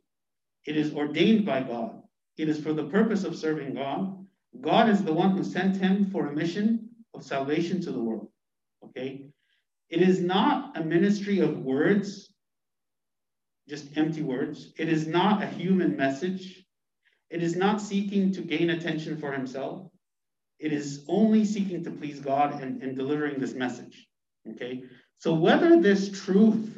[0.65, 2.01] It is ordained by God.
[2.39, 4.25] It is for the purpose of serving God.
[4.61, 8.29] God is the one who sent him for a mission of salvation to the world.
[8.85, 9.27] Okay?
[9.91, 12.33] It is not a ministry of words,
[13.69, 14.73] just empty words.
[14.77, 16.65] It is not a human message.
[17.31, 19.89] It is not seeking to gain attention for himself.
[20.59, 24.07] It is only seeking to please God and, and delivering this message.
[24.51, 24.83] Okay?
[25.19, 26.77] So whether this truth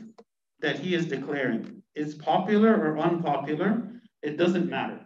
[0.61, 3.83] that he is declaring is popular or unpopular,
[4.23, 5.01] it doesn't matter.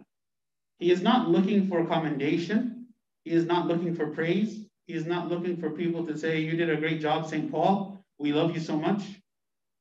[0.79, 2.87] He is not looking for commendation.
[3.23, 4.65] He is not looking for praise.
[4.87, 7.51] He is not looking for people to say, You did a great job, St.
[7.51, 7.99] Paul.
[8.19, 9.01] We love you so much.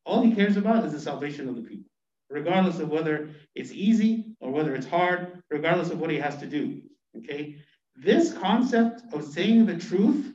[0.06, 1.90] All he cares about is the salvation of the people,
[2.30, 6.46] regardless of whether it's easy or whether it's hard, regardless of what he has to
[6.46, 6.82] do.
[7.16, 7.56] Okay?
[7.96, 10.32] This concept of saying the truth,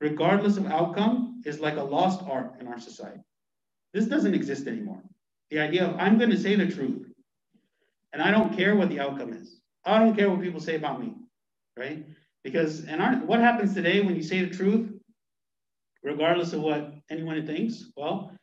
[0.00, 3.20] regardless of outcome, is like a lost art in our society.
[3.92, 5.02] This doesn't exist anymore.
[5.50, 7.11] The idea of I'm going to say the truth
[8.12, 9.60] and I don't care what the outcome is.
[9.84, 11.14] I don't care what people say about me,
[11.76, 12.04] right?
[12.44, 14.90] Because and our, what happens today when you say the truth,
[16.02, 17.90] regardless of what anyone thinks?
[17.96, 18.36] Well,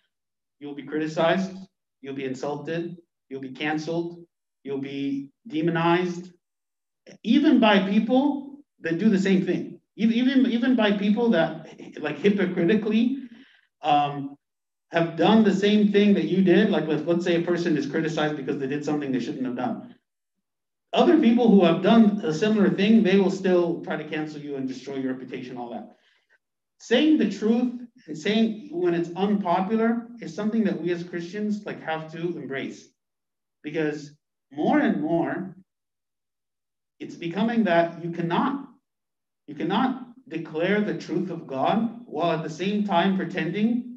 [0.59, 1.51] you'll be criticized,
[2.01, 2.97] you'll be insulted,
[3.29, 4.25] you'll be canceled,
[4.63, 6.31] you'll be demonized,
[7.23, 11.67] even by people that do the same thing even even by people that
[11.99, 13.17] like hypocritically
[13.81, 14.35] um,
[14.91, 16.69] have done the same thing that you did.
[16.69, 19.55] Like let's, let's say a person is criticized because they did something they shouldn't have
[19.55, 19.95] done.
[20.91, 24.55] Other people who have done a similar thing, they will still try to cancel you
[24.55, 25.95] and destroy your reputation, all that.
[26.79, 27.73] Saying the truth
[28.07, 32.89] and saying when it's unpopular is something that we as Christians like have to embrace.
[33.61, 34.15] Because
[34.51, 35.55] more and more,
[36.99, 38.65] it's becoming that you cannot
[39.45, 43.88] you cannot declare the truth of God while at the same time pretending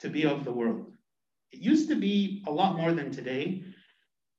[0.00, 0.86] to be of the world.
[1.52, 3.64] It used to be a lot more than today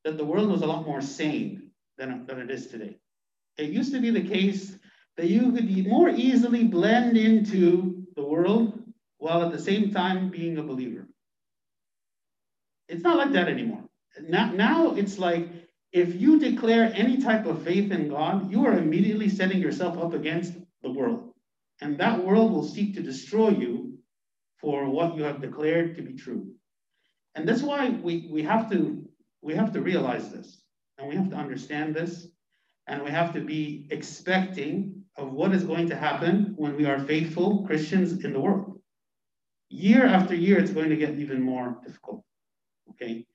[0.03, 2.97] that the world was a lot more sane than, than it is today.
[3.57, 4.76] It used to be the case
[5.18, 8.82] that you could more easily blend into the world
[9.18, 11.07] while at the same time being a believer.
[12.88, 13.84] It's not like that anymore.
[14.28, 15.47] Now, now it's like
[15.91, 20.14] if you declare any type of faith in God, you are immediately setting yourself up
[20.14, 21.32] against the world.
[21.82, 23.80] and that world will seek to destroy you
[24.62, 26.47] for what you have declared to be true.
[27.36, 29.07] And that's why we, we have to
[29.41, 30.62] we have to realize this
[30.97, 32.28] and we have to understand this
[32.88, 36.99] and we have to be expecting of what is going to happen when we are
[36.99, 38.80] faithful Christians in the world.
[39.70, 42.24] Year after year, it's going to get even more difficult.
[42.91, 43.26] Okay?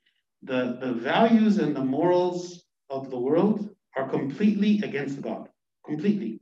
[0.43, 5.49] The, the values and the morals of the world are completely against God.
[5.85, 6.41] Completely.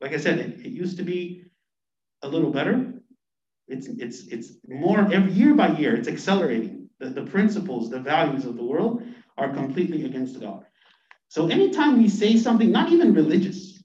[0.00, 1.44] Like I said, it, it used to be
[2.22, 2.92] a little better.
[3.68, 6.88] It's, it's, it's more every year by year, it's accelerating.
[6.98, 9.02] The, the principles, the values of the world
[9.36, 10.64] are completely against God.
[11.28, 13.82] So anytime we say something, not even religious,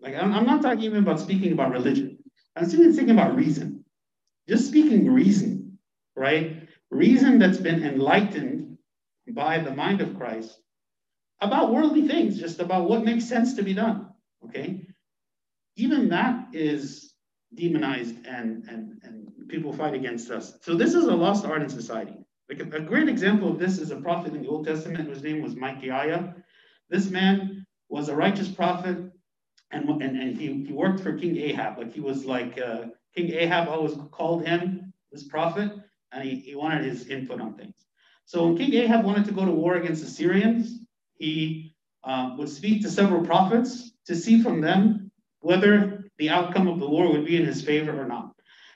[0.00, 2.18] like I'm, I'm not talking even about speaking about religion.
[2.54, 3.84] I'm speaking about reason.
[4.48, 5.78] Just speaking reason,
[6.14, 6.68] right?
[6.90, 8.78] Reason that's been enlightened
[9.28, 10.60] by the mind of Christ
[11.40, 14.08] about worldly things, just about what makes sense to be done.
[14.44, 14.86] Okay?
[15.76, 17.12] Even that is
[17.54, 20.58] demonized and, and, and people fight against us.
[20.62, 22.14] So this is a lost art in society.
[22.48, 25.22] Like a, a great example of this is a prophet in the Old Testament whose
[25.22, 26.34] name was Micaiah.
[26.90, 28.98] This man was a righteous prophet
[29.70, 31.78] and, and, and he, he worked for King Ahab.
[31.78, 35.72] Like he was like, uh, King Ahab always called him this prophet
[36.12, 37.86] and he, he wanted his input on things.
[38.26, 40.80] So when King Ahab wanted to go to war against the Syrians,
[41.14, 41.74] he
[42.04, 46.88] uh, would speak to several prophets to see from them whether the outcome of the
[46.88, 48.32] war would be in his favor or not.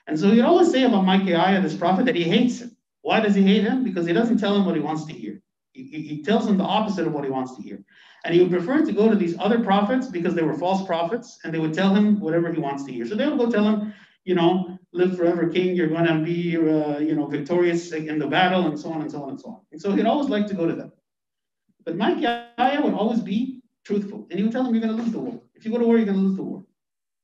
[0.07, 2.75] And so he'd always say about Micaiah, this prophet, that he hates him.
[3.01, 3.83] Why does he hate him?
[3.83, 5.41] Because he doesn't tell him what he wants to hear.
[5.73, 7.83] He, he tells him the opposite of what he wants to hear.
[8.23, 11.39] And he would prefer to go to these other prophets because they were false prophets
[11.43, 13.05] and they would tell him whatever he wants to hear.
[13.07, 13.93] So they would go tell him,
[14.25, 18.27] you know, live forever, king, you're going to be, uh, you know, victorious in the
[18.27, 19.61] battle and so on and so on and so on.
[19.71, 20.91] And so he'd always like to go to them.
[21.83, 24.27] But Micaiah would always be truthful.
[24.29, 25.41] And he would tell him, you're going to lose the war.
[25.55, 26.63] If you go to war, you're going to lose the war.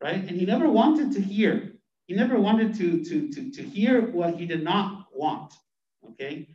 [0.01, 0.15] Right?
[0.15, 1.73] And he never wanted to hear.
[2.05, 5.53] He never wanted to, to, to, to hear what he did not want.
[6.11, 6.47] Okay?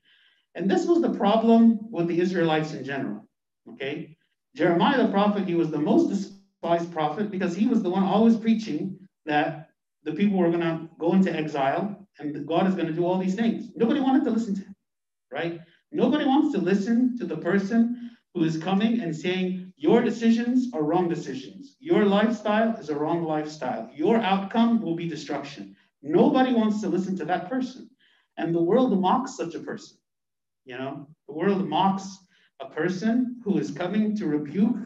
[0.54, 3.28] And this was the problem with the Israelites in general.
[3.72, 4.16] Okay?
[4.54, 8.36] Jeremiah the prophet, he was the most despised prophet because he was the one always
[8.36, 9.70] preaching that
[10.04, 13.18] the people were going to go into exile and God is going to do all
[13.18, 13.70] these things.
[13.74, 14.74] Nobody wanted to listen to him,
[15.30, 15.60] right?
[15.90, 20.82] Nobody wants to listen to the person who is coming and saying, Your decisions are
[20.82, 21.76] wrong decisions.
[21.80, 23.90] Your lifestyle is a wrong lifestyle.
[23.92, 25.76] Your outcome will be destruction.
[26.02, 27.90] Nobody wants to listen to that person.
[28.36, 29.98] And the world mocks such a person.
[30.64, 32.18] You know, the world mocks
[32.60, 34.76] a person who is coming to rebuke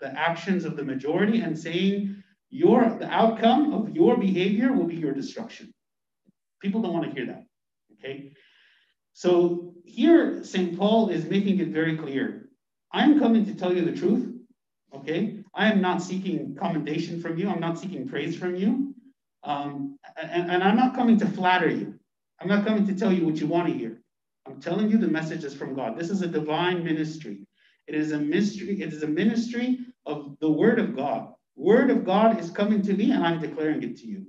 [0.00, 4.96] the actions of the majority and saying, your the outcome of your behavior will be
[4.96, 5.72] your destruction.
[6.62, 7.44] People don't want to hear that.
[7.94, 8.32] Okay.
[9.12, 10.78] So here, St.
[10.78, 12.50] Paul is making it very clear.
[12.92, 14.35] I'm coming to tell you the truth.
[14.94, 15.42] Okay.
[15.54, 17.48] I am not seeking commendation from you.
[17.48, 18.94] I'm not seeking praise from you.
[19.42, 21.94] Um, and, and I'm not coming to flatter you.
[22.40, 24.00] I'm not coming to tell you what you want to hear.
[24.46, 25.98] I'm telling you the messages from God.
[25.98, 27.40] This is a divine ministry.
[27.86, 28.80] It is a mystery.
[28.80, 31.32] It is a ministry of the Word of God.
[31.56, 34.26] Word of God is coming to me, and I'm declaring it to you.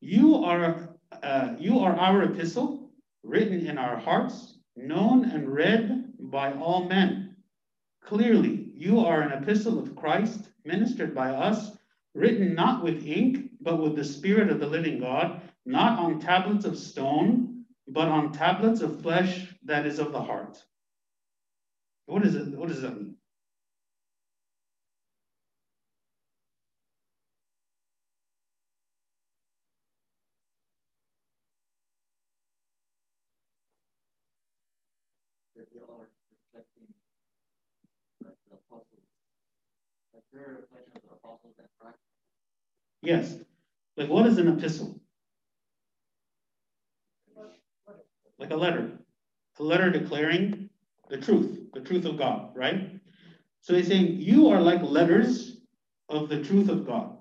[0.00, 2.90] You are uh, you are our epistle,
[3.22, 6.03] written in our hearts, known and read
[6.34, 7.36] by all men.
[8.02, 11.78] Clearly, you are an epistle of Christ, ministered by us,
[12.12, 16.64] written not with ink, but with the Spirit of the living God not on tablets
[16.64, 20.60] of stone, but on tablets of flesh that is of the heart.
[22.06, 22.48] What is it?
[22.48, 23.16] What does that mean?
[35.56, 35.86] that they are
[36.52, 37.06] reflecting like the apostles.
[37.72, 39.08] Like their reflection of the apostles
[40.12, 40.23] and Christ.
[43.02, 43.36] Yes.
[43.96, 45.00] Like what is an epistle?
[48.38, 48.92] like a letter,
[49.58, 50.68] a letter declaring
[51.08, 52.90] the truth, the truth of God, right?
[53.60, 55.60] So he's saying, You are like letters
[56.08, 57.16] of the truth of God.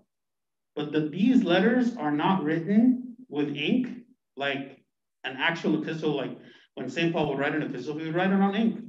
[0.76, 3.88] But the, these letters are not written with ink,
[4.36, 4.84] like
[5.24, 6.38] an actual epistle, like
[6.76, 7.14] when St.
[7.14, 8.80] Paul would write an epistle, he would write it on ink.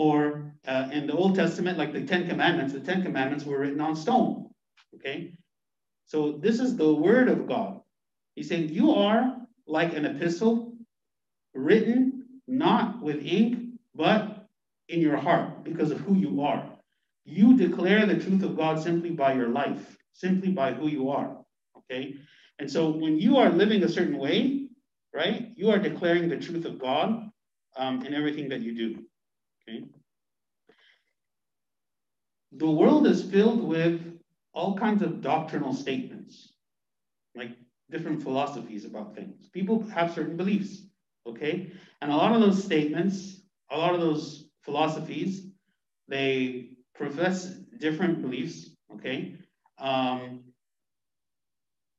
[0.00, 3.82] Or uh, in the Old Testament, like the Ten Commandments, the Ten Commandments were written
[3.82, 4.48] on stone.
[4.94, 5.34] Okay?
[6.06, 7.82] So this is the word of God.
[8.34, 9.36] He's saying, You are
[9.66, 10.72] like an epistle
[11.52, 14.48] written not with ink, but
[14.88, 16.64] in your heart because of who you are.
[17.26, 21.36] You declare the truth of God simply by your life, simply by who you are.
[21.76, 22.14] Okay?
[22.58, 24.66] And so when you are living a certain way,
[25.12, 27.28] right, you are declaring the truth of God
[27.76, 29.04] um, in everything that you do.
[29.68, 29.84] Okay?
[32.52, 34.00] The world is filled with
[34.52, 36.52] all kinds of doctrinal statements,
[37.34, 37.50] like
[37.90, 39.48] different philosophies about things.
[39.48, 40.82] People have certain beliefs,
[41.26, 41.72] okay?
[42.02, 45.46] And a lot of those statements, a lot of those philosophies,
[46.08, 47.46] they profess
[47.78, 49.36] different beliefs, okay?
[49.78, 50.40] Um,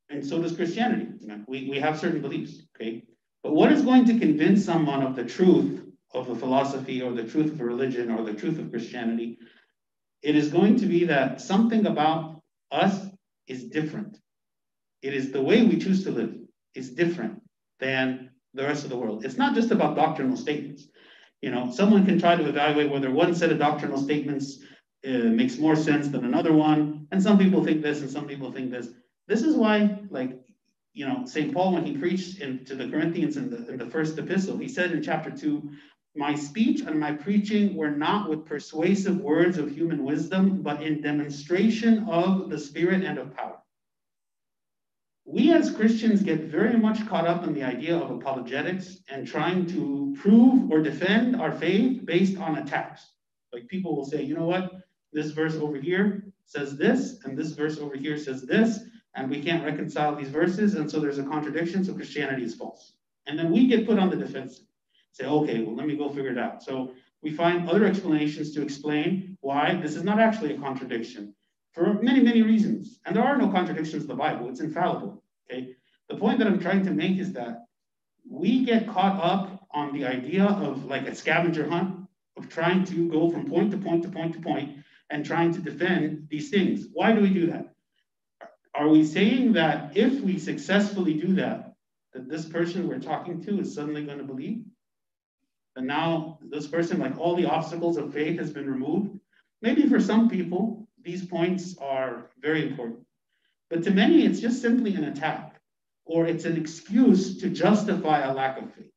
[0.09, 1.07] and so does Christianity.
[1.47, 3.03] We, we have certain beliefs, okay?
[3.43, 7.23] But what is going to convince someone of the truth of a philosophy or the
[7.23, 9.37] truth of religion or the truth of Christianity?
[10.21, 12.41] It is going to be that something about
[12.71, 13.07] us
[13.47, 14.17] is different.
[15.01, 16.35] It is the way we choose to live
[16.75, 17.41] is different
[17.79, 19.25] than the rest of the world.
[19.25, 20.87] It's not just about doctrinal statements.
[21.41, 24.59] You know, someone can try to evaluate whether one set of doctrinal statements
[25.05, 28.51] uh, makes more sense than another one, and some people think this and some people
[28.51, 28.89] think this.
[29.27, 30.39] This is why, like,
[30.93, 31.53] you know, St.
[31.53, 34.67] Paul, when he preached in, to the Corinthians in the, in the first epistle, he
[34.67, 35.69] said in chapter 2,
[36.15, 41.01] My speech and my preaching were not with persuasive words of human wisdom, but in
[41.01, 43.57] demonstration of the Spirit and of power.
[45.23, 49.65] We as Christians get very much caught up in the idea of apologetics and trying
[49.67, 53.07] to prove or defend our faith based on attacks.
[53.53, 54.71] Like people will say, you know what,
[55.13, 58.79] this verse over here says this, and this verse over here says this,
[59.15, 62.93] and we can't reconcile these verses, and so there's a contradiction, so Christianity is false.
[63.27, 64.65] And then we get put on the defensive.
[65.13, 66.63] Say, okay, well, let me go figure it out.
[66.63, 71.33] So we find other explanations to explain why this is not actually a contradiction
[71.73, 72.99] for many, many reasons.
[73.05, 75.23] And there are no contradictions in the Bible, it's infallible.
[75.49, 75.75] Okay.
[76.09, 77.65] The point that I'm trying to make is that
[78.29, 82.07] we get caught up on the idea of like a scavenger hunt,
[82.37, 84.77] of trying to go from point to point to point to point
[85.09, 86.87] and trying to defend these things.
[86.93, 87.73] Why do we do that?
[88.73, 91.73] Are we saying that if we successfully do that,
[92.13, 94.63] that this person we're talking to is suddenly going to believe?
[95.75, 99.19] And now this person, like all the obstacles of faith, has been removed?
[99.61, 102.99] Maybe for some people, these points are very important.
[103.69, 105.55] But to many, it's just simply an attack,
[106.05, 108.91] or it's an excuse to justify a lack of faith.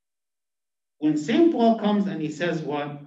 [0.98, 1.52] When St.
[1.52, 3.00] Paul comes and he says, What?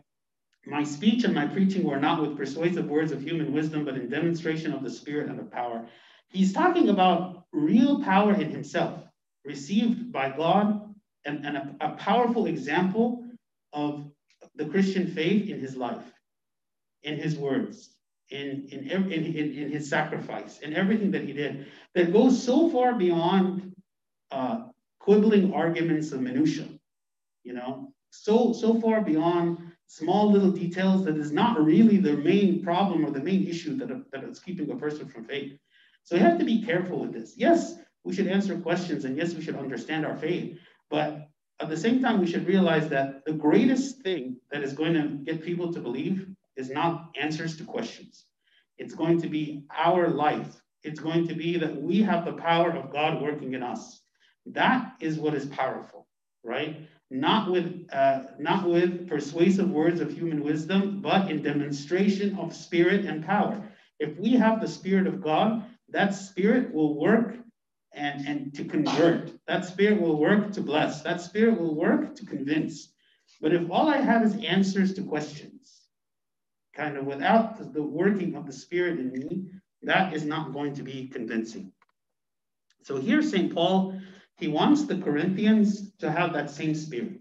[0.66, 4.10] My speech and my preaching were not with persuasive words of human wisdom, but in
[4.10, 5.88] demonstration of the Spirit and of power.
[6.28, 9.02] He's talking about real power in himself,
[9.46, 10.94] received by God,
[11.26, 13.27] and, and a, a powerful example
[13.74, 14.10] of
[14.56, 16.12] the Christian faith in his life,
[17.04, 17.96] in his words,
[18.30, 22.94] in, in, in, in, his sacrifice, in everything that he did, that goes so far
[22.94, 23.74] beyond
[24.32, 24.66] uh,
[25.00, 26.68] quibbling arguments of minutia,
[27.44, 32.62] you know, so, so far beyond small little details that is not really the main
[32.62, 35.58] problem or the main issue that, that is keeping a person from faith.
[36.04, 37.36] So we have to be careful with this.
[37.38, 40.58] Yes, we should answer questions and yes, we should understand our faith,
[40.90, 41.27] but
[41.60, 45.08] at the same time, we should realize that the greatest thing that is going to
[45.24, 48.26] get people to believe is not answers to questions.
[48.78, 50.62] It's going to be our life.
[50.84, 54.02] It's going to be that we have the power of God working in us.
[54.46, 56.08] That is what is powerful,
[56.44, 56.88] right?
[57.10, 63.06] Not with uh, not with persuasive words of human wisdom, but in demonstration of spirit
[63.06, 63.62] and power.
[64.00, 67.36] If we have the spirit of God, that spirit will work
[67.98, 69.34] and, and to convert.
[69.48, 71.02] That spirit will work to bless.
[71.02, 72.94] That spirit will work to convince.
[73.42, 75.82] But if all I have is answers to questions,
[76.76, 79.46] kind of without the working of the Spirit in me,
[79.84, 81.72] that is not going to be convincing.
[82.84, 83.54] So here, St.
[83.54, 84.00] Paul,
[84.38, 87.20] he wants the Corinthians to have that same spirit.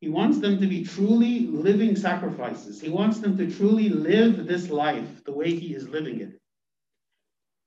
[0.00, 2.80] He wants them to be truly living sacrifices.
[2.80, 6.38] He wants them to truly live this life the way he is living it.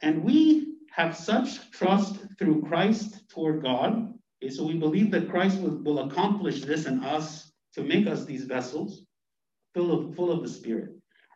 [0.01, 0.68] And we
[1.00, 4.14] have such trust through Christ toward God.
[4.43, 8.26] Okay, so we believe that Christ will, will accomplish this in us to make us
[8.26, 9.06] these vessels
[9.74, 10.89] full of, full of the Spirit.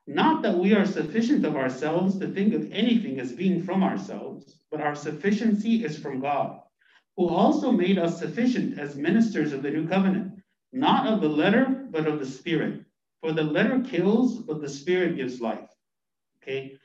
[0.05, 4.59] Not that we are sufficient of ourselves to think of anything as being from ourselves,
[4.69, 6.59] but our sufficiency is from God,
[7.15, 10.41] who also made us sufficient as ministers of the new covenant,
[10.73, 12.81] not of the letter, but of the Spirit.
[13.21, 15.69] For the letter kills, but the Spirit gives life.
[16.41, 16.77] Okay?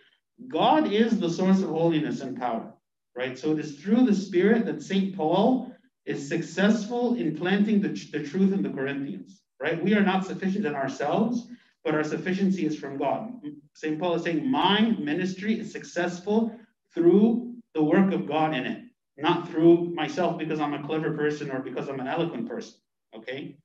[0.46, 2.72] God is the source of holiness and power,
[3.16, 3.36] right?
[3.38, 5.16] So it is through the Spirit that St.
[5.16, 5.72] Paul
[6.06, 9.82] is successful in planting the, the truth in the Corinthians, right?
[9.82, 11.48] We are not sufficient in ourselves
[11.88, 13.32] but our sufficiency is from God.
[13.74, 13.98] St.
[13.98, 16.54] Paul is saying, My ministry is successful
[16.94, 18.82] through the work of God in it,
[19.16, 22.74] not through myself because I'm a clever person or because I'm an eloquent person.
[23.16, 23.56] Okay?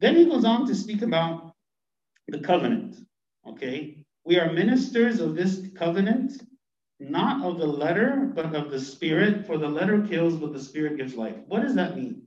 [0.00, 1.52] Then he goes on to speak about
[2.26, 2.96] the covenant.
[3.46, 4.03] Okay?
[4.24, 6.42] We are ministers of this covenant,
[6.98, 10.96] not of the letter, but of the spirit, for the letter kills, but the spirit
[10.96, 11.36] gives life.
[11.46, 12.22] What does that mean?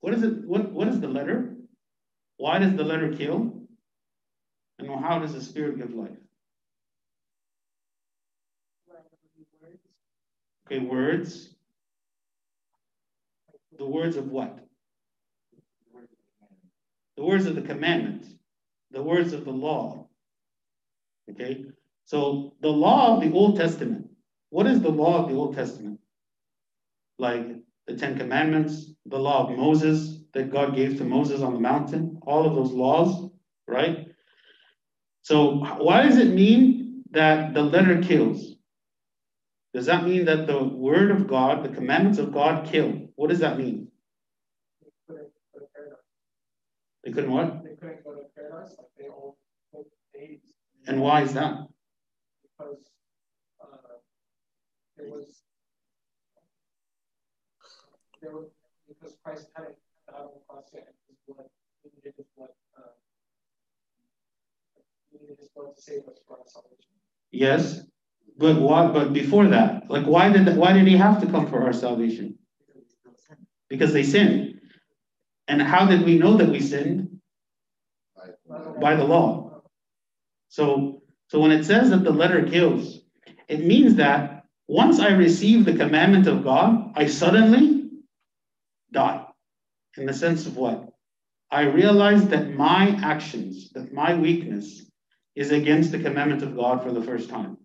[0.00, 0.44] What is it?
[0.46, 1.56] What, what is the letter?
[2.38, 3.52] Why does the letter kill?
[4.78, 6.16] And how does the spirit give life?
[10.66, 11.54] Okay, words.
[13.80, 14.58] The words of what?
[17.16, 18.26] The words of the commandment,
[18.90, 20.06] the words of the law.
[21.30, 21.64] Okay,
[22.04, 24.10] so the law of the Old Testament.
[24.50, 25.98] What is the law of the Old Testament?
[27.18, 27.46] Like
[27.86, 32.20] the Ten Commandments, the law of Moses that God gave to Moses on the mountain,
[32.26, 33.30] all of those laws,
[33.66, 34.08] right?
[35.22, 38.56] So, why does it mean that the letter kills?
[39.72, 43.08] Does that mean that the word of God, the commandments of God kill?
[43.14, 43.88] What does that mean?
[47.04, 47.64] They couldn't what?
[47.64, 49.38] They couldn't go to paradise, like they all
[50.12, 50.40] days.
[50.86, 51.66] And why is that?
[52.42, 52.90] Because
[53.62, 53.96] uh,
[54.98, 55.42] it was
[58.20, 58.48] there was
[58.86, 61.46] because Christ hadn't died on the cross yet, and his blood
[61.82, 62.50] he needed his blood.
[62.76, 62.92] Uh,
[65.10, 66.92] he needed his blood to save us for our salvation.
[67.30, 67.80] Yes,
[68.40, 68.92] but?
[68.92, 72.38] But before that, like, why did why did he have to come for our salvation?
[73.68, 74.60] Because they sinned.
[75.46, 77.20] And how did we know that we sinned?
[78.80, 79.62] By the law.
[80.48, 83.00] So, so when it says that the letter kills,
[83.48, 87.90] it means that once I receive the commandment of God, I suddenly
[88.92, 89.26] die.
[89.96, 90.88] In the sense of what?
[91.50, 94.86] I realize that my actions, that my weakness
[95.34, 97.58] is against the commandment of God for the first time.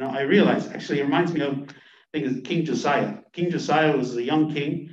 [0.00, 3.18] Know, I realize, actually, it reminds me of, I think it's King Josiah.
[3.32, 4.90] King Josiah was a young king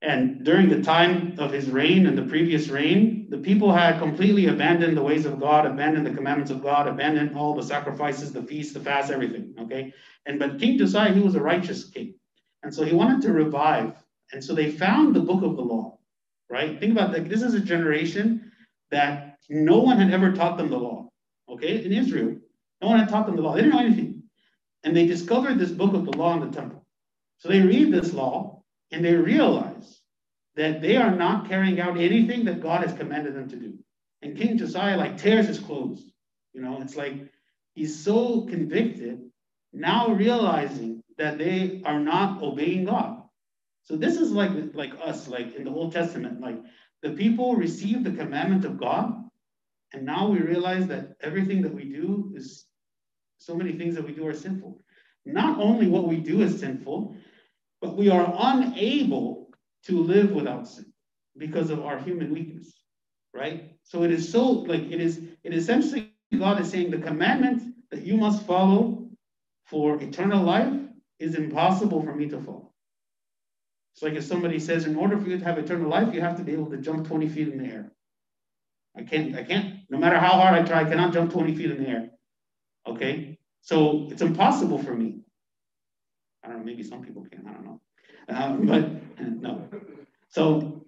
[0.00, 4.46] and during the time of his reign and the previous reign, the people had completely
[4.46, 8.42] abandoned the ways of God, abandoned the commandments of God, abandoned all the sacrifices, the
[8.42, 9.54] feasts, the fast, everything.
[9.58, 9.92] Okay.
[10.24, 12.14] And but King Josiah, he was a righteous king.
[12.62, 13.92] And so he wanted to revive.
[14.32, 15.98] And so they found the book of the law,
[16.48, 16.78] right?
[16.78, 17.28] Think about that.
[17.28, 18.52] This is a generation
[18.92, 21.08] that no one had ever taught them the law.
[21.48, 22.36] Okay, in Israel,
[22.80, 23.54] no one had taught them the law.
[23.54, 24.07] They didn't know anything.
[24.84, 26.86] And they discovered this book of the law in the temple.
[27.38, 30.00] So they read this law and they realize
[30.56, 33.78] that they are not carrying out anything that God has commanded them to do.
[34.22, 36.10] And King Josiah like tears his clothes.
[36.52, 37.14] You know, it's like
[37.74, 39.20] he's so convicted,
[39.72, 43.22] now realizing that they are not obeying God.
[43.84, 46.58] So this is like like us, like in the Old Testament, like
[47.02, 49.14] the people receive the commandment of God,
[49.92, 52.66] and now we realize that everything that we do is
[53.38, 54.80] so many things that we do are sinful.
[55.24, 57.16] Not only what we do is sinful,
[57.80, 59.50] but we are unable
[59.84, 60.92] to live without sin
[61.36, 62.74] because of our human weakness,
[63.32, 63.76] right?
[63.84, 68.02] So it is so like it is it essentially God is saying the commandment that
[68.02, 69.08] you must follow
[69.66, 70.72] for eternal life
[71.18, 72.72] is impossible for me to follow.
[73.94, 76.36] It's like if somebody says, in order for you to have eternal life, you have
[76.36, 77.92] to be able to jump 20 feet in the air.
[78.96, 81.70] I can't, I can't, no matter how hard I try, I cannot jump 20 feet
[81.70, 82.10] in the air.
[82.88, 83.38] Okay?
[83.60, 85.20] So it's impossible for me.
[86.42, 87.80] I don't know, maybe some people can, I don't know.
[88.28, 89.68] Um, but no.
[90.30, 90.84] So,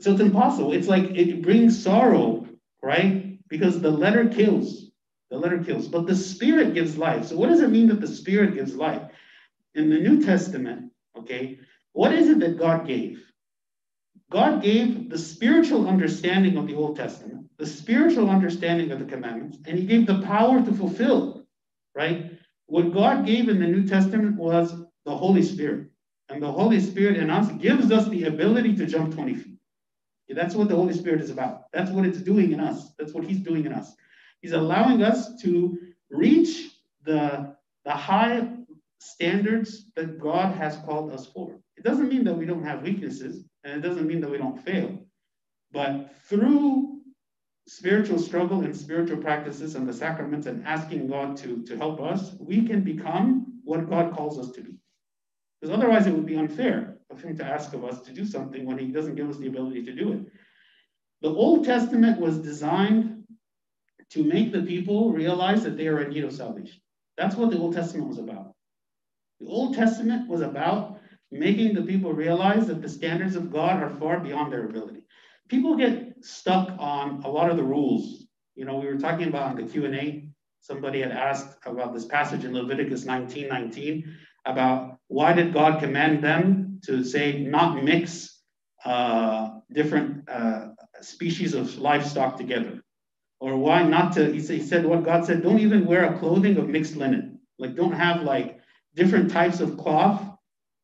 [0.00, 0.72] so it's impossible.
[0.72, 2.46] It's like it brings sorrow,
[2.82, 3.38] right?
[3.48, 4.90] Because the letter kills.
[5.30, 7.26] The letter kills, but the spirit gives life.
[7.26, 9.02] So, what does it mean that the spirit gives life?
[9.76, 11.60] In the New Testament, okay,
[11.92, 13.22] what is it that God gave?
[14.30, 19.58] God gave the spiritual understanding of the Old Testament, the spiritual understanding of the commandments,
[19.66, 21.39] and He gave the power to fulfill,
[21.94, 22.32] right?
[22.66, 24.74] What God gave in the New Testament was
[25.04, 25.88] the Holy Spirit.
[26.28, 29.58] And the Holy Spirit in us gives us the ability to jump 20 feet.
[30.28, 31.64] that's what the Holy Spirit is about.
[31.72, 32.92] That's what it's doing in us.
[32.98, 33.92] That's what He's doing in us.
[34.40, 35.76] He's allowing us to
[36.10, 36.70] reach
[37.04, 38.48] the, the high
[39.00, 41.58] standards that God has called us for.
[41.76, 44.62] It doesn't mean that we don't have weaknesses, and it doesn't mean that we don't
[44.62, 44.98] fail.
[45.72, 46.89] But through
[47.70, 52.34] spiritual struggle and spiritual practices and the sacraments and asking God to, to help us,
[52.40, 54.74] we can become what God calls us to be.
[55.60, 58.66] Because otherwise it would be unfair of him to ask of us to do something
[58.66, 60.20] when he doesn't give us the ability to do it.
[61.22, 63.22] The Old Testament was designed
[64.10, 66.80] to make the people realize that they are in need of salvation.
[67.16, 68.52] That's what the Old Testament was about.
[69.38, 70.98] The Old Testament was about
[71.30, 75.02] making the people realize that the standards of God are far beyond their ability.
[75.48, 78.26] People get stuck on a lot of the rules.
[78.54, 80.28] You know, we were talking about in the Q&A,
[80.60, 84.16] somebody had asked about this passage in Leviticus 19, 19,
[84.46, 88.40] about why did God command them to say not mix
[88.84, 90.68] uh, different uh,
[91.00, 92.82] species of livestock together?
[93.40, 96.68] Or why not to, he said, what God said, don't even wear a clothing of
[96.68, 97.40] mixed linen.
[97.58, 98.60] Like don't have like
[98.94, 100.22] different types of cloth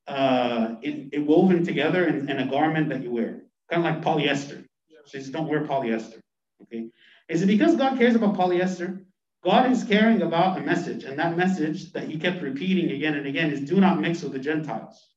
[0.07, 4.05] uh, in, in woven together in, in, a garment that you wear, kind of like
[4.05, 4.66] polyester.
[5.09, 6.21] Says don't wear polyester.
[6.63, 6.89] Okay.
[7.29, 9.05] Is it because God cares about polyester?
[9.45, 13.27] God is caring about a message, and that message that he kept repeating again and
[13.27, 15.09] again is do not mix with the Gentiles.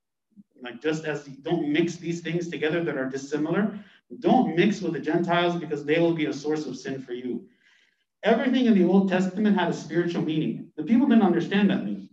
[0.61, 3.79] Like just as don't mix these things together that are dissimilar,
[4.19, 7.47] don't mix with the Gentiles because they will be a source of sin for you.
[8.23, 10.71] Everything in the Old Testament had a spiritual meaning.
[10.75, 12.09] The people didn't understand that meaning.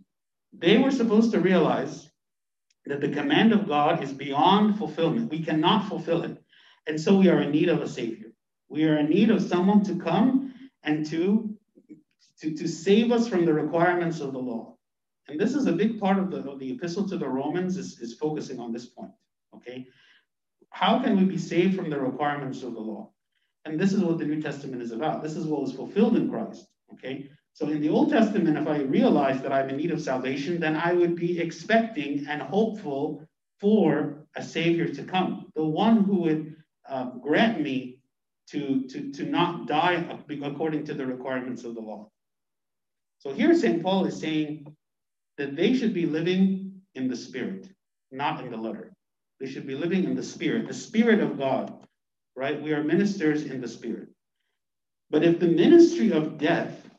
[0.53, 2.09] They were supposed to realize
[2.85, 5.29] that the command of God is beyond fulfillment.
[5.29, 6.41] We cannot fulfill it.
[6.87, 8.31] And so we are in need of a Savior.
[8.69, 11.53] We are in need of someone to come and to,
[12.39, 14.77] to, to save us from the requirements of the law.
[15.27, 17.99] And this is a big part of the, of the epistle to the Romans is,
[17.99, 19.11] is focusing on this point.
[19.55, 19.85] Okay.
[20.69, 23.11] How can we be saved from the requirements of the law?
[23.65, 25.21] And this is what the New Testament is about.
[25.21, 26.67] This is what was fulfilled in Christ.
[26.93, 27.29] Okay.
[27.53, 30.75] So in the Old Testament, if I realize that I'm in need of salvation, then
[30.75, 33.27] I would be expecting and hopeful
[33.59, 36.55] for a Savior to come, the one who would
[36.89, 37.99] uh, grant me
[38.49, 40.05] to, to, to not die
[40.43, 42.09] according to the requirements of the law.
[43.19, 43.83] So here St.
[43.83, 44.75] Paul is saying
[45.37, 47.69] that they should be living in the spirit,
[48.11, 48.93] not in the letter.
[49.39, 51.85] They should be living in the spirit, the spirit of God,
[52.35, 52.61] right?
[52.61, 54.09] We are ministers in the spirit.
[55.09, 56.89] But if the ministry of death,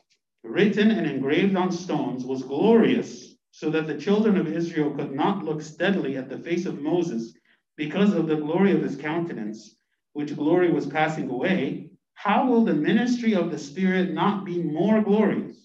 [0.43, 5.43] written and engraved on stones, was glorious, so that the children of Israel could not
[5.43, 7.33] look steadily at the face of Moses
[7.75, 9.75] because of the glory of his countenance,
[10.13, 15.01] which glory was passing away, how will the ministry of the Spirit not be more
[15.01, 15.55] glorious?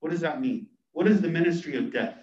[0.00, 0.66] What does that mean?
[0.92, 2.16] What is the ministry of death?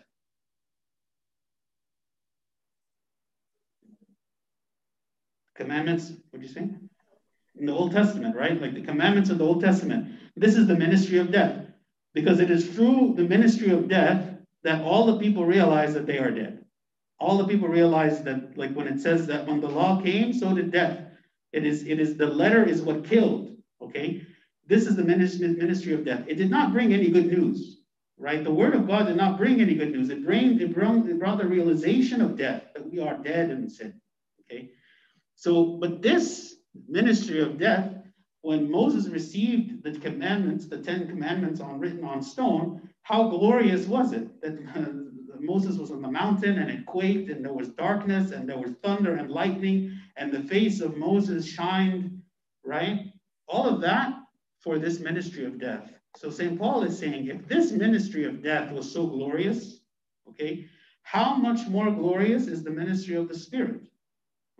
[5.55, 6.69] Commandments, what do you say?
[7.55, 8.61] In the Old Testament, right?
[8.61, 10.19] Like the commandments of the Old Testament.
[10.35, 11.65] This is the ministry of death.
[12.13, 14.25] Because it is through the ministry of death
[14.63, 16.65] that all the people realize that they are dead.
[17.19, 20.53] All the people realize that, like when it says that when the law came, so
[20.53, 21.08] did death.
[21.51, 23.55] It is, it is the letter is what killed.
[23.81, 24.21] Okay.
[24.67, 26.25] This is the ministry of death.
[26.27, 27.79] It did not bring any good news
[28.19, 28.43] right?
[28.43, 30.09] The word of God did not bring any good news.
[30.09, 33.69] It, bring, it, brought, it brought the realization of death, that we are dead in
[33.69, 33.99] sin,
[34.41, 34.71] okay?
[35.35, 37.93] So, but this ministry of death,
[38.41, 44.11] when Moses received the commandments, the Ten Commandments on written on stone, how glorious was
[44.11, 44.59] it that
[45.39, 48.57] uh, Moses was on the mountain and it quaked and there was darkness and there
[48.57, 52.21] was thunder and lightning and the face of Moses shined,
[52.63, 53.13] right?
[53.47, 54.13] All of that
[54.59, 55.91] for this ministry of death.
[56.17, 56.57] So St.
[56.57, 59.79] Paul is saying, if this ministry of death was so glorious,
[60.27, 60.65] okay,
[61.03, 63.81] how much more glorious is the ministry of the Spirit?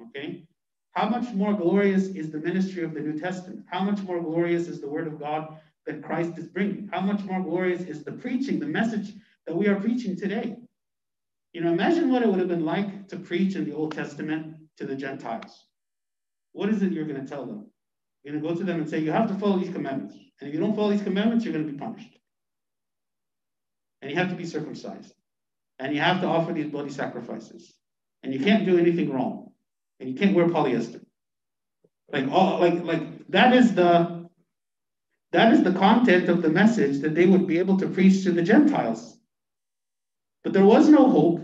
[0.02, 0.48] Okay,
[0.92, 3.66] how much more glorious is the ministry of the New Testament?
[3.70, 6.90] How much more glorious is the Word of God that Christ is bringing?
[6.92, 9.14] How much more glorious is the preaching, the message
[9.46, 10.56] that we are preaching today?
[11.54, 14.56] You know, imagine what it would have been like to preach in the Old Testament
[14.78, 15.66] to the Gentiles.
[16.54, 17.70] What is it you're going to tell them?
[18.24, 20.16] You're going to go to them and say, You have to follow these commandments.
[20.40, 22.18] And if you don't follow these commandments, you're going to be punished.
[24.02, 25.14] And you have to be circumcised.
[25.80, 27.74] And you have to offer these bloody sacrifices.
[28.24, 29.52] And you can't do anything wrong.
[30.00, 31.02] And you can't wear polyester.
[32.12, 34.28] Like all like like that is the
[35.32, 38.32] that is the content of the message that they would be able to preach to
[38.32, 39.19] the Gentiles.
[40.44, 41.42] But there was no hope,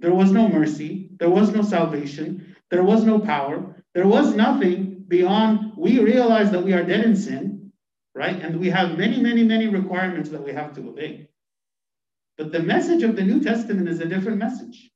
[0.00, 5.04] there was no mercy, there was no salvation, there was no power, there was nothing
[5.08, 7.54] beyond we realize that we are dead in sin
[8.14, 8.40] right?
[8.40, 11.28] And we have many, many, many requirements that we have to obey.
[12.38, 14.90] But the message of the New Testament is a different message.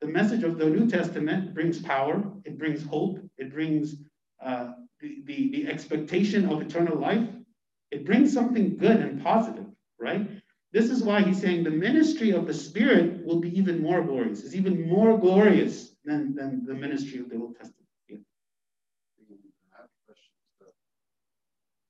[0.00, 3.96] The message of the New Testament brings power, it brings hope, it brings
[4.44, 7.26] uh, the, the, the expectation of eternal life.
[7.90, 9.66] It brings something good and positive,
[9.98, 10.28] right?
[10.76, 14.44] This is why he's saying the ministry of the Spirit will be even more glorious.
[14.44, 17.88] It's even more glorious than, than the ministry of the Old Testament.
[18.12, 18.20] Yeah.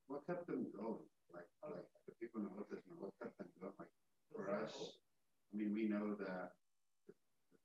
[0.07, 1.03] what kept them going?
[1.35, 3.75] Like, like the people in the Old Testament, what kept them going?
[3.75, 3.91] Like
[4.31, 4.71] for us,
[5.51, 6.55] I mean, we know that
[7.11, 7.13] the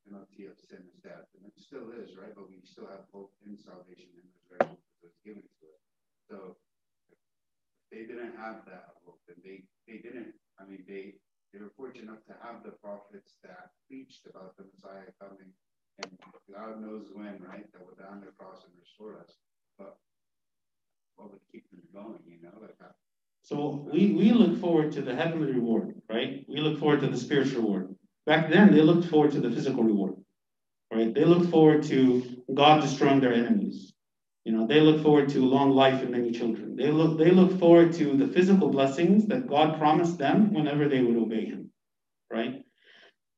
[0.03, 2.35] penalty of sin is death, and it still is, right?
[2.35, 5.83] But we still have hope in salvation and resurrection it's given to us.
[6.27, 6.59] So
[7.95, 10.35] they didn't have that hope, and they they didn't.
[10.61, 11.15] I mean, they
[11.53, 15.53] they were fortunate enough to have the prophets that preached about the Messiah coming,
[15.99, 16.11] and
[16.49, 17.71] God knows when, right?
[17.73, 19.37] That would die on the cross and restore us.
[19.79, 19.97] But
[21.17, 22.57] what would keep them going, you know?
[22.61, 22.95] Like that.
[23.43, 26.45] So we, we look forward to the heavenly reward, right?
[26.49, 27.95] We look forward to the spiritual reward.
[28.25, 30.15] Back then, they looked forward to the physical reward,
[30.93, 31.13] right?
[31.13, 33.92] They looked forward to God destroying their enemies.
[34.45, 36.75] You know, they look forward to long life and many children.
[36.75, 41.01] They look, they look forward to the physical blessings that God promised them whenever they
[41.01, 41.71] would obey Him,
[42.31, 42.65] right?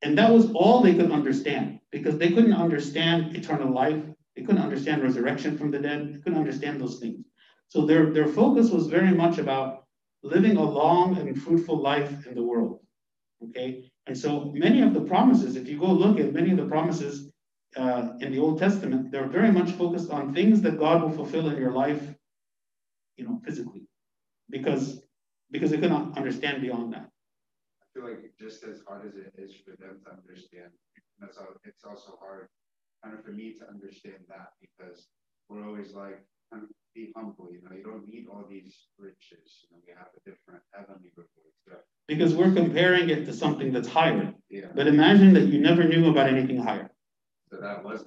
[0.02, 4.02] And that was all they could understand because they couldn't understand eternal life.
[4.34, 6.14] They couldn't understand resurrection from the dead.
[6.14, 7.24] They couldn't understand those things.
[7.68, 9.84] So their, their focus was very much about
[10.22, 12.80] living a long and fruitful life in the world.
[13.42, 13.90] Okay?
[14.06, 17.30] And so many of the promises, if you go look at many of the promises
[17.76, 21.48] uh, in the Old Testament, they're very much focused on things that God will fulfill
[21.48, 22.02] in your life,
[23.16, 23.82] you know, physically,
[24.50, 25.02] because
[25.50, 27.08] because they cannot understand beyond that.
[27.82, 30.70] I feel like just as hard as it is for them to understand,
[31.20, 32.48] that's how it's also hard
[33.04, 35.08] kind of for me to understand that because
[35.48, 39.46] we're always like kind of be humble, you know, you don't need all these riches,
[39.62, 41.52] you know, we have a different heavenly reward.
[41.68, 41.74] So,
[42.08, 44.32] Because we're comparing it to something that's higher.
[44.48, 46.90] yeah, But imagine that you never knew about anything higher.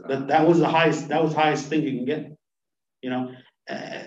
[0.07, 2.38] That That was the highest that was highest thing you can get.
[3.01, 3.31] You know,
[3.69, 4.03] uh,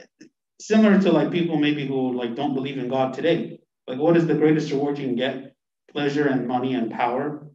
[0.60, 3.60] similar to like people maybe who like don't believe in God today.
[3.86, 5.54] Like, what is the greatest reward you can get?
[5.92, 7.46] Pleasure and money and power,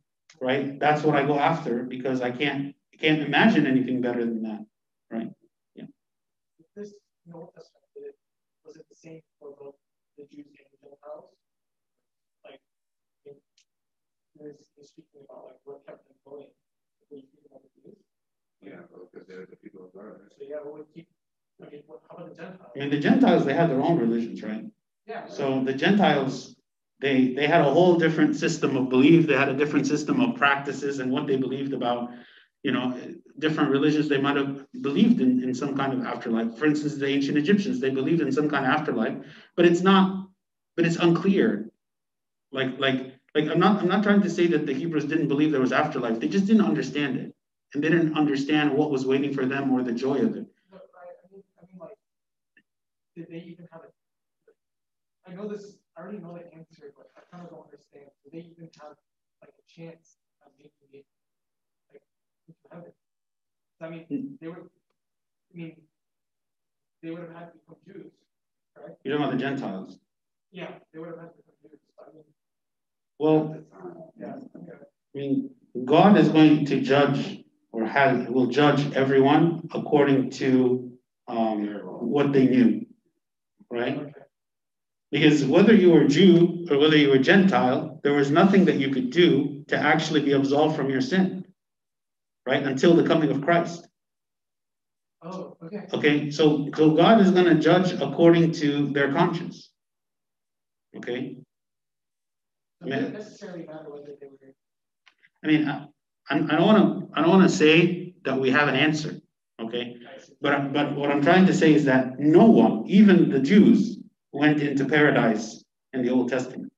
[0.41, 0.80] right?
[0.80, 4.65] That's what I go after because I can't I can't imagine anything better than that,
[5.11, 5.30] right?
[6.76, 6.93] This,
[7.55, 8.15] Testament, did it,
[8.65, 9.76] was it the same for both
[10.17, 11.32] the Jews and the Gentiles?
[12.45, 12.61] Like,
[14.36, 16.47] there's, speaking about like what kept them going.
[17.11, 18.05] You.
[18.62, 18.82] Yeah,
[19.12, 20.16] because they're the people of God.
[20.38, 21.08] So yeah, what would keep,
[21.66, 22.72] I mean, what, how about the Gentiles?
[22.76, 24.66] I mean, the Gentiles they had their own religions, right?
[25.08, 25.28] Yeah.
[25.28, 26.56] So the Gentiles,
[26.99, 29.28] they they had a whole different system of belief.
[29.28, 32.10] They had a different system of practices and what they believed about,
[32.64, 32.97] you know,
[33.38, 34.10] different religions.
[34.10, 36.58] They might have believed in, in some kind of afterlife.
[36.58, 39.18] For instance, the ancient Egyptians, they believed in some kind of afterlife,
[39.56, 40.28] but it's not,
[40.76, 41.70] but it's unclear.
[42.51, 45.51] Like like like I'm not I'm not trying to say that the Hebrews didn't believe
[45.51, 46.20] there was afterlife.
[46.20, 47.34] They just didn't understand it,
[47.76, 50.47] and they didn't understand what was waiting for them or the joy of it.
[50.71, 50.78] I,
[51.30, 51.97] mean, I mean, like,
[53.15, 55.30] did they even have a?
[55.30, 55.76] I know this.
[55.97, 58.05] I already know the answer, but I kind of don't understand.
[58.23, 58.95] Did they even have
[59.41, 61.05] like a chance of making it
[61.91, 62.01] like
[62.47, 62.91] into heaven?
[63.82, 64.36] I mean, hmm.
[64.39, 64.57] they would.
[64.57, 65.76] I mean,
[67.03, 68.11] they would have had to become Jews,
[68.78, 68.95] right?
[69.03, 69.99] You don't know about the Gentiles.
[70.51, 71.80] Yeah, they would have had to become Jews.
[71.99, 72.23] I mean,
[73.19, 73.57] Well,
[74.17, 74.36] yeah.
[74.55, 74.78] Okay.
[75.13, 75.49] I mean,
[75.84, 77.44] God is going to judge
[77.76, 80.93] or has will judge everyone according to
[81.28, 82.86] um, what they knew,
[83.69, 84.13] right?
[85.11, 88.91] Because whether you were Jew or whether you were Gentile, there was nothing that you
[88.91, 91.43] could do to actually be absolved from your sin,
[92.47, 92.63] right?
[92.63, 93.86] Until the coming of Christ.
[95.21, 95.88] Oh, okay.
[95.91, 99.69] Okay, so so God is going to judge according to their conscience.
[100.95, 101.38] Okay,
[102.82, 104.53] So it doesn't necessarily matter whether they were.
[105.43, 105.88] I mean,
[106.30, 109.19] I, don't want to I don't want to say that we have an answer.
[109.61, 109.95] Okay,
[110.41, 113.97] But, but what I'm trying to say is that no one, even the Jews,
[114.34, 115.63] went into paradise
[115.93, 116.73] in the Old Testament.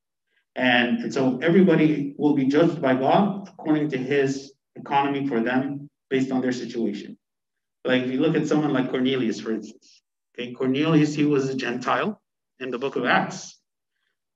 [0.55, 5.89] And, and so everybody will be judged by God according to his economy for them
[6.09, 7.17] based on their situation.
[7.83, 10.01] Like if you look at someone like Cornelius, for instance.
[10.37, 12.21] Okay, Cornelius, he was a Gentile
[12.59, 13.59] in the book of Acts.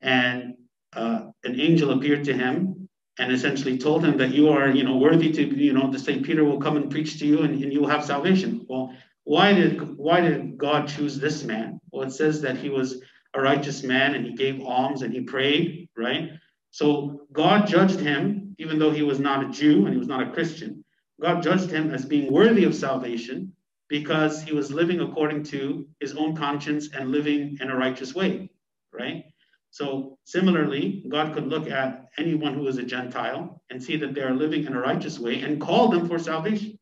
[0.02, 0.56] And
[0.94, 2.81] uh, an angel appeared to him
[3.22, 6.20] and essentially told him that you are, you know, worthy to, you know, to say
[6.20, 8.66] Peter will come and preach to you and, and you will have salvation.
[8.68, 8.96] Well,
[9.26, 11.80] why did why did God choose this man?
[11.92, 13.00] Well, it says that he was
[13.36, 16.32] a righteous man and he gave alms and he prayed, right?
[16.72, 20.28] So God judged him, even though he was not a Jew and he was not
[20.28, 20.84] a Christian.
[21.22, 23.54] God judged him as being worthy of salvation
[23.88, 28.50] because he was living according to his own conscience and living in a righteous way,
[28.92, 29.26] right?
[29.72, 34.22] So similarly, God could look at anyone who is a Gentile and see that they
[34.22, 36.78] are living in a righteous way and call them for salvation.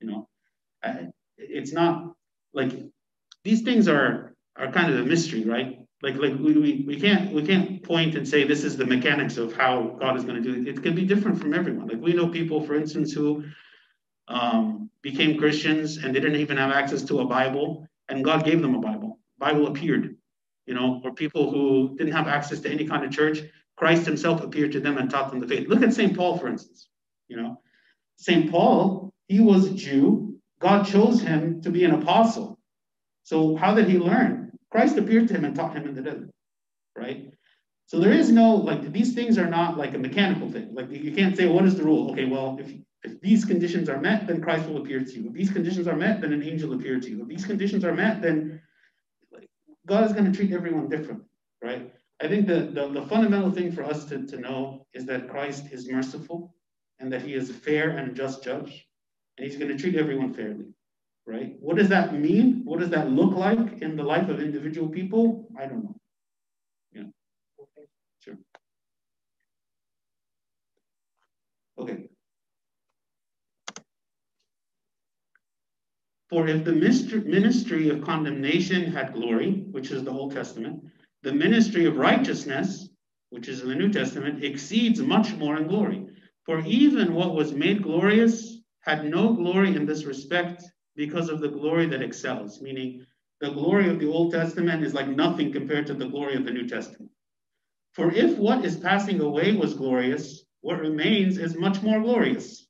[0.00, 0.28] You know,
[1.38, 2.14] it's not
[2.52, 2.72] like
[3.44, 5.78] these things are are kind of a mystery, right?
[6.02, 9.36] Like like we, we, we can't we can't point and say this is the mechanics
[9.36, 10.68] of how God is going to do it.
[10.68, 11.86] It can be different from everyone.
[11.86, 13.44] Like we know people, for instance, who
[14.26, 18.60] um, became Christians and they didn't even have access to a Bible, and God gave
[18.60, 19.20] them a Bible.
[19.38, 20.16] Bible appeared
[20.66, 23.40] you know, or people who didn't have access to any kind of church,
[23.76, 25.68] Christ himself appeared to them and taught them the faith.
[25.68, 26.16] Look at St.
[26.16, 26.88] Paul, for instance.
[27.28, 27.60] You know,
[28.16, 28.50] St.
[28.50, 30.38] Paul, he was a Jew.
[30.60, 32.58] God chose him to be an apostle.
[33.24, 34.52] So how did he learn?
[34.70, 36.30] Christ appeared to him and taught him in the desert,
[36.96, 37.32] right?
[37.86, 40.70] So there is no like these things are not like a mechanical thing.
[40.72, 42.10] Like you can't say what is the rule?
[42.12, 42.72] Okay, well if
[43.04, 45.26] if these conditions are met, then Christ will appear to you.
[45.26, 47.20] If these conditions are met, then an angel appear to you.
[47.22, 48.61] If these conditions are met, then
[49.86, 51.26] God is going to treat everyone differently,
[51.62, 51.92] right?
[52.20, 55.66] I think the, the, the, fundamental thing for us to, to know is that Christ
[55.72, 56.54] is merciful
[57.00, 58.86] and that he is a fair and just judge,
[59.36, 60.66] and he's going to treat everyone fairly,
[61.26, 61.56] right?
[61.58, 62.62] What does that mean?
[62.64, 65.48] What does that look like in the life of individual people?
[65.58, 65.96] I don't know.
[66.92, 67.04] Yeah.
[68.20, 68.38] Sure.
[71.78, 72.11] Okay.
[76.32, 80.82] For if the ministry of condemnation had glory, which is the Old Testament,
[81.22, 82.88] the ministry of righteousness,
[83.28, 86.06] which is in the New Testament, exceeds much more in glory.
[86.46, 90.64] For even what was made glorious had no glory in this respect
[90.96, 93.04] because of the glory that excels, meaning
[93.42, 96.50] the glory of the Old Testament is like nothing compared to the glory of the
[96.50, 97.10] New Testament.
[97.92, 102.68] For if what is passing away was glorious, what remains is much more glorious.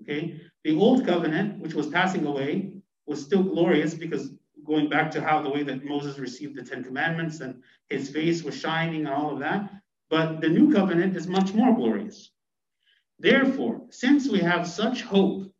[0.00, 0.40] Okay?
[0.64, 2.73] The old covenant, which was passing away,
[3.06, 4.30] was still glorious because
[4.64, 8.42] going back to how the way that Moses received the Ten Commandments and his face
[8.42, 9.70] was shining and all of that.
[10.10, 12.30] But the new covenant is much more glorious.
[13.18, 15.52] Therefore, since we have such hope,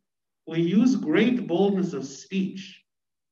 [0.47, 2.83] we use great boldness of speech,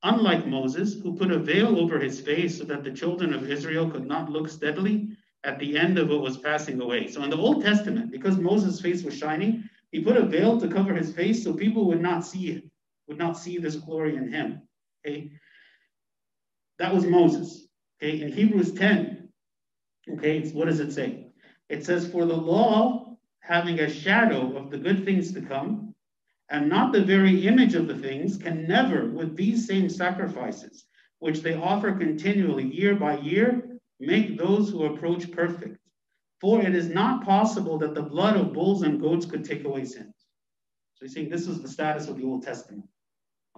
[0.02, 3.90] unlike Moses, who put a veil over his face so that the children of Israel
[3.90, 7.06] could not look steadily at the end of what was passing away.
[7.06, 10.68] So in the Old Testament, because Moses' face was shining, he put a veil to
[10.68, 12.64] cover his face so people would not see it,
[13.06, 14.62] would not see this glory in him.
[15.06, 15.30] Okay.
[16.78, 17.66] That was Moses.
[18.02, 18.20] Okay.
[18.20, 19.28] In Hebrews 10,
[20.14, 21.28] okay, what does it say?
[21.68, 25.94] It says, For the law, having a shadow of the good things to come,
[26.50, 30.84] and not the very image of the things, can never, with these same sacrifices,
[31.20, 35.78] which they offer continually year by year, make those who approach perfect.
[36.40, 39.84] For it is not possible that the blood of bulls and goats could take away
[39.84, 40.14] sins.
[40.94, 42.84] So he's saying this is the status of the Old Testament.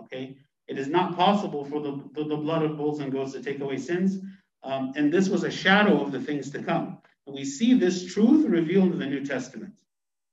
[0.00, 0.36] Okay?
[0.68, 3.60] It is not possible for the, the, the blood of bulls and goats to take
[3.60, 4.18] away sins.
[4.62, 6.98] Um, and this was a shadow of the things to come.
[7.26, 9.74] And we see this truth revealed in the New Testament.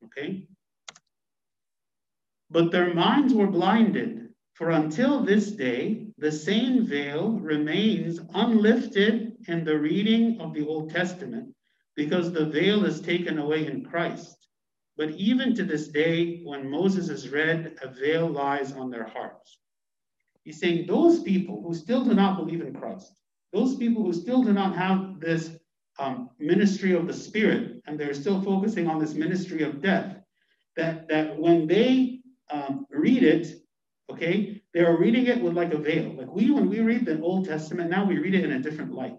[0.06, 0.48] Okay?
[2.50, 9.64] But their minds were blinded, for until this day, the same veil remains unlifted in
[9.64, 11.56] the reading of the Old Testament
[11.96, 14.43] because the veil is taken away in Christ.
[14.98, 19.58] But even to this day, when Moses is read, a veil lies on their hearts.
[20.44, 23.14] He's saying those people who still do not believe in Christ,
[23.52, 25.52] those people who still do not have this
[26.00, 30.18] um, ministry of the Spirit, and they're still focusing on this ministry of death,
[30.76, 32.20] that, that when they
[32.52, 33.62] um, read it,
[34.12, 36.14] okay, they are reading it with like a veil.
[36.16, 38.94] Like we, when we read the Old Testament, now we read it in a different
[38.94, 39.18] light.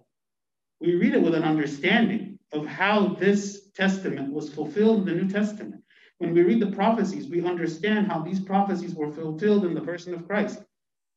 [0.80, 5.30] We read it with an understanding of how this testament was fulfilled in the New
[5.30, 5.82] Testament.
[6.18, 10.14] When we read the prophecies, we understand how these prophecies were fulfilled in the person
[10.14, 10.60] of Christ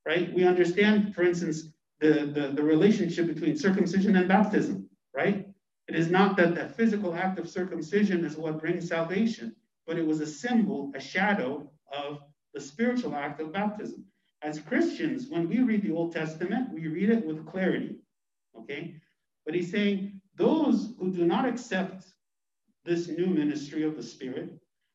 [0.08, 0.34] right?
[0.34, 1.70] We understand, for instance,
[2.00, 5.46] the, the, the relationship between circumcision and baptism, right?
[5.90, 9.54] It is not that the physical act of circumcision is what brings salvation,
[9.86, 12.22] but it was a symbol, a shadow of
[12.54, 14.06] the spiritual act of baptism.
[14.42, 17.98] As Christians, when we read the Old Testament, we read it with clarity,
[18.58, 18.96] okay?
[19.46, 22.06] But he's saying those who do not accept
[22.86, 24.50] this new ministry of the Spirit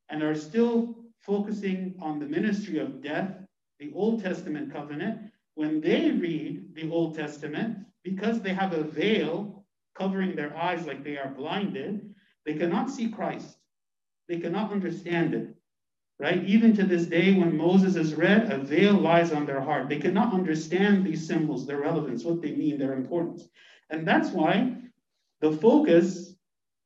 [0.08, 3.42] and are still focusing on the ministry of death
[3.82, 9.64] the Old Testament covenant, when they read the Old Testament, because they have a veil
[9.96, 12.14] covering their eyes like they are blinded,
[12.46, 13.58] they cannot see Christ.
[14.28, 15.48] They cannot understand it.
[16.20, 16.44] Right?
[16.44, 19.88] Even to this day, when Moses is read, a veil lies on their heart.
[19.88, 23.48] They cannot understand these symbols, their relevance, what they mean, their importance.
[23.90, 24.76] And that's why
[25.42, 26.34] the focus,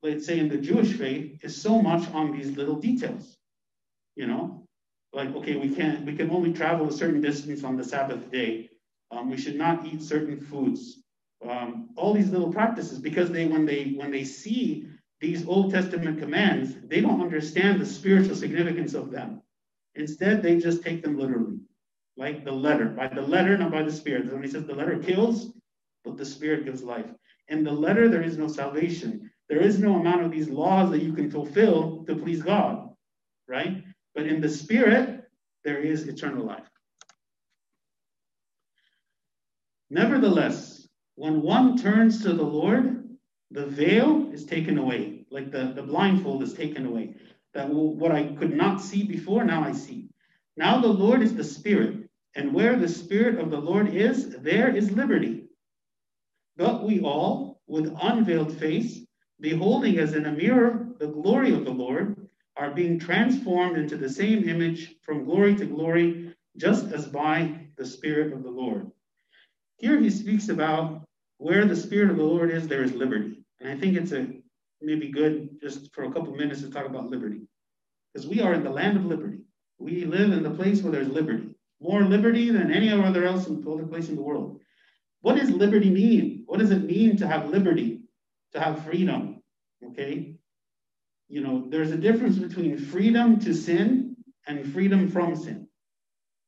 [0.03, 3.37] let's say in the Jewish faith, is so much on these little details.
[4.15, 4.67] You know,
[5.13, 8.69] like, okay, we can't, we can only travel a certain distance on the Sabbath day.
[9.11, 11.03] Um, we should not eat certain foods.
[11.47, 14.87] Um, all these little practices, because they, when they, when they see
[15.21, 19.41] these Old Testament commands, they don't understand the spiritual significance of them.
[19.95, 21.59] Instead, they just take them literally,
[22.17, 24.31] like the letter, by the letter, not by the spirit.
[24.31, 25.53] When he says the letter kills,
[26.03, 27.05] but the spirit gives life.
[27.49, 29.31] In the letter, there is no salvation.
[29.49, 32.89] There is no amount of these laws that you can fulfill to please God,
[33.47, 33.83] right?
[34.13, 35.23] But in the spirit,
[35.63, 36.69] there is eternal life.
[39.89, 43.07] Nevertheless, when one turns to the Lord,
[43.51, 47.15] the veil is taken away, like the, the blindfold is taken away.
[47.53, 50.09] That what I could not see before, now I see.
[50.57, 54.75] Now the Lord is the Spirit, and where the Spirit of the Lord is, there
[54.75, 55.36] is liberty.
[56.57, 59.05] But we all, with unveiled face,
[59.39, 62.27] beholding as in a mirror the glory of the Lord,
[62.57, 67.85] are being transformed into the same image from glory to glory, just as by the
[67.85, 68.91] Spirit of the Lord.
[69.77, 71.03] Here he speaks about
[71.37, 73.43] where the Spirit of the Lord is, there is liberty.
[73.59, 74.27] And I think it's a
[74.81, 77.41] maybe good just for a couple minutes to talk about liberty.
[78.11, 79.39] Because we are in the land of liberty.
[79.77, 81.49] We live in the place where there's liberty.
[81.79, 84.59] More liberty than any other else in other place in the world.
[85.21, 86.43] What does liberty mean?
[86.45, 88.01] What does it mean to have liberty,
[88.53, 89.41] to have freedom?
[89.83, 90.37] Okay
[91.29, 94.15] you know, there's a difference between freedom to sin
[94.47, 95.67] and freedom from sin.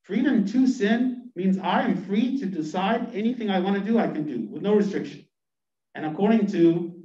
[0.04, 4.08] Freedom to sin means I am free to decide anything I want to do, I
[4.08, 5.26] can do with no restriction.
[5.96, 7.04] And according to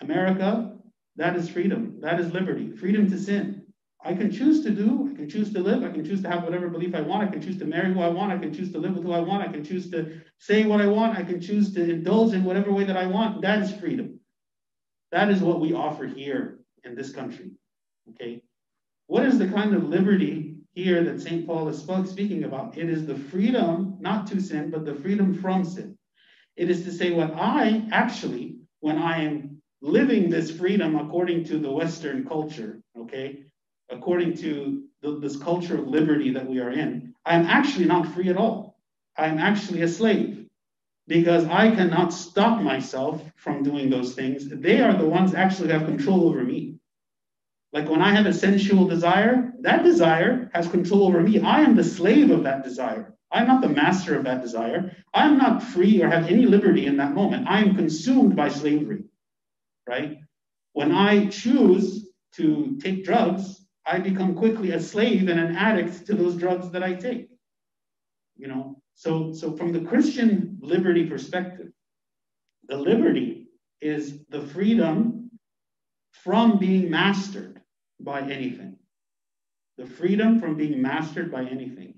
[0.00, 0.76] America,
[1.16, 1.98] that is freedom.
[2.00, 2.70] That is liberty.
[2.70, 3.59] Freedom to sin.
[4.02, 6.42] I can choose to do, I can choose to live, I can choose to have
[6.42, 8.72] whatever belief I want, I can choose to marry who I want, I can choose
[8.72, 11.22] to live with who I want, I can choose to say what I want, I
[11.22, 13.42] can choose to indulge in whatever way that I want.
[13.42, 14.20] That is freedom.
[15.12, 17.50] That is what we offer here in this country.
[18.10, 18.42] Okay?
[19.06, 21.46] What is the kind of liberty here that St.
[21.46, 21.80] Paul is
[22.10, 22.78] speaking about?
[22.78, 25.98] It is the freedom not to sin, but the freedom from sin.
[26.56, 31.58] It is to say, what I actually, when I am living this freedom according to
[31.58, 33.44] the Western culture, okay,
[33.90, 38.28] according to the, this culture of liberty that we are in, I'm actually not free
[38.28, 38.78] at all.
[39.16, 40.46] I'm actually a slave
[41.06, 44.48] because I cannot stop myself from doing those things.
[44.48, 46.76] They are the ones actually have control over me.
[47.72, 51.40] Like when I have a sensual desire, that desire has control over me.
[51.40, 53.14] I am the slave of that desire.
[53.32, 54.96] I'm not the master of that desire.
[55.14, 57.48] I'm not free or have any liberty in that moment.
[57.48, 59.04] I am consumed by slavery,
[59.86, 60.18] right?
[60.72, 66.14] When I choose to take drugs, I become quickly a slave and an addict to
[66.14, 67.28] those drugs that I take.
[68.36, 71.72] You know, so so from the Christian liberty perspective,
[72.68, 73.46] the liberty
[73.80, 75.30] is the freedom
[76.12, 77.60] from being mastered
[77.98, 78.76] by anything.
[79.78, 81.94] The freedom from being mastered by anything.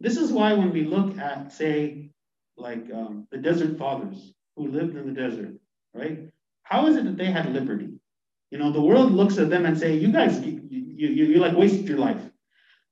[0.00, 2.10] This is why when we look at, say,
[2.56, 5.54] like um, the desert fathers who lived in the desert,
[5.94, 6.20] right?
[6.62, 7.90] How is it that they had liberty?
[8.50, 10.40] You know, the world looks at them and say, you guys,
[11.06, 12.22] you, you like wasted your life.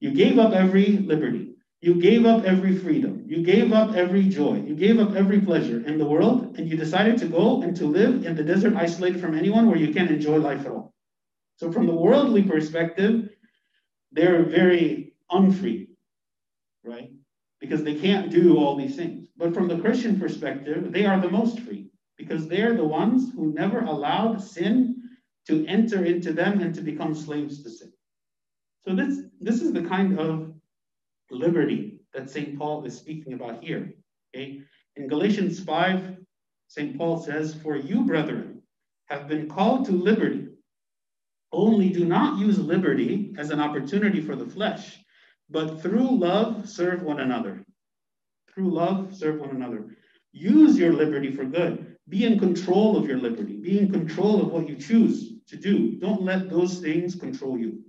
[0.00, 1.54] You gave up every liberty.
[1.80, 3.24] You gave up every freedom.
[3.26, 4.62] You gave up every joy.
[4.66, 7.86] You gave up every pleasure in the world, and you decided to go and to
[7.86, 10.94] live in the desert isolated from anyone where you can't enjoy life at all.
[11.56, 13.30] So, from the worldly perspective,
[14.12, 15.88] they're very unfree,
[16.84, 17.10] right?
[17.60, 19.28] Because they can't do all these things.
[19.36, 23.52] But from the Christian perspective, they are the most free because they're the ones who
[23.52, 25.02] never allowed sin
[25.46, 27.92] to enter into them and to become slaves to sin.
[28.86, 30.52] So this, this is the kind of
[31.30, 32.56] liberty that St.
[32.56, 33.92] Paul is speaking about here.
[34.34, 34.60] Okay?
[34.94, 36.18] In Galatians 5,
[36.68, 36.96] St.
[36.96, 38.62] Paul says, For you, brethren,
[39.06, 40.46] have been called to liberty.
[41.52, 44.98] Only do not use liberty as an opportunity for the flesh,
[45.50, 47.64] but through love serve one another.
[48.52, 49.96] Through love serve one another.
[50.32, 51.96] Use your liberty for good.
[52.08, 53.56] Be in control of your liberty.
[53.56, 55.98] Be in control of what you choose to do.
[55.98, 57.85] Don't let those things control you.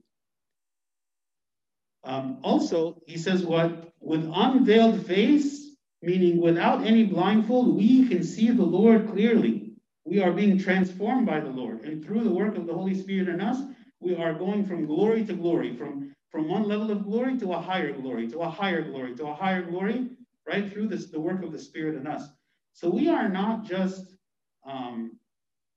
[2.08, 3.92] Um, also, he says what?
[4.00, 9.74] With unveiled face, meaning without any blindfold, we can see the Lord clearly.
[10.06, 11.82] We are being transformed by the Lord.
[11.82, 13.62] And through the work of the Holy Spirit in us,
[14.00, 17.60] we are going from glory to glory, from, from one level of glory to a
[17.60, 20.10] higher glory, to a higher glory, to a higher glory,
[20.48, 20.72] right?
[20.72, 22.24] Through this, the work of the Spirit in us.
[22.72, 24.16] So we are not just
[24.66, 25.20] um,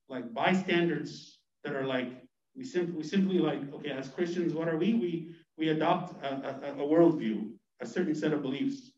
[0.07, 2.07] like bystanders that are like
[2.55, 6.31] we simply we simply like okay as Christians what are we we we adopt a,
[6.65, 7.51] a, a worldview
[7.81, 8.91] a certain set of beliefs.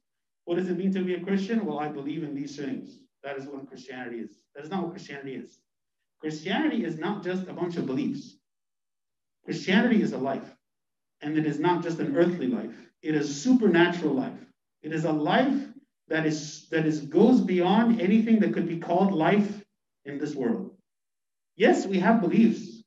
[0.45, 1.65] What does it mean to be a Christian?
[1.65, 2.99] Well, I believe in these things.
[3.21, 4.31] That is what Christianity is.
[4.55, 5.59] That is not what Christianity is.
[6.19, 8.37] Christianity is not just a bunch of beliefs.
[9.45, 10.55] Christianity is a life.
[11.21, 12.75] And it is not just an earthly life.
[13.01, 14.39] It is supernatural life.
[14.81, 15.67] It is a life
[16.07, 19.63] that is that is goes beyond anything that could be called life
[20.05, 20.75] in this world.
[21.55, 22.83] Yes, we have beliefs,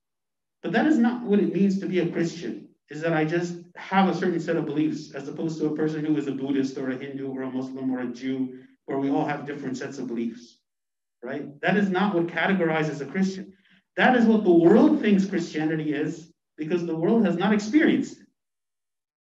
[0.63, 3.66] but that is not what it means to be a Christian, is that I just
[3.77, 6.79] have a certain set of beliefs as opposed to a person who is a Buddhist
[6.79, 9.99] or a Hindu or a Muslim or a Jew, where we all have different sets
[9.99, 10.59] of beliefs,
[11.23, 11.61] right?
[11.61, 13.53] That is not what categorizes a Christian.
[13.97, 18.27] That is what the world thinks Christianity is because the world has not experienced it.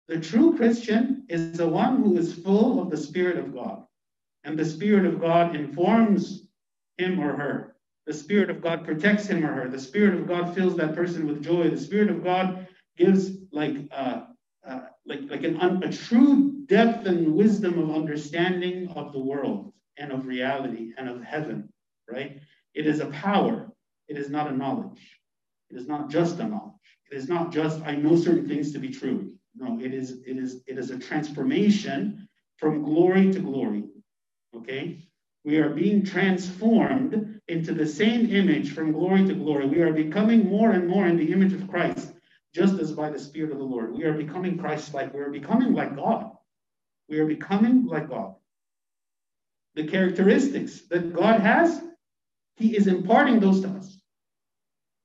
[0.08, 3.84] The true Christian is the one who is full of the Spirit of God,
[4.44, 6.46] and the Spirit of God informs
[6.96, 7.76] him or her
[8.06, 9.68] the Spirit of God protects him or her.
[9.68, 11.68] The Spirit of God fills that person with joy.
[11.68, 14.26] The Spirit of God gives like uh,
[14.68, 19.72] uh, like like an un, a true depth and wisdom of understanding of the world
[19.98, 21.68] and of reality and of heaven.
[22.10, 22.40] Right?
[22.74, 23.70] It is a power.
[24.08, 25.00] It is not a knowledge.
[25.70, 26.72] It is not just a knowledge.
[27.10, 29.32] It is not just I know certain things to be true.
[29.54, 33.84] No, it is it is it is a transformation from glory to glory.
[34.56, 35.06] Okay?
[35.44, 39.66] We are being transformed into the same image from glory to glory.
[39.66, 42.12] We are becoming more and more in the image of Christ,
[42.56, 43.92] just as by the Spirit of the Lord.
[43.92, 45.12] We are becoming Christ like.
[45.12, 46.30] We are becoming like God.
[47.06, 48.34] We are becoming like God.
[49.74, 51.82] The characteristics that God has,
[52.56, 53.98] He is imparting those to us.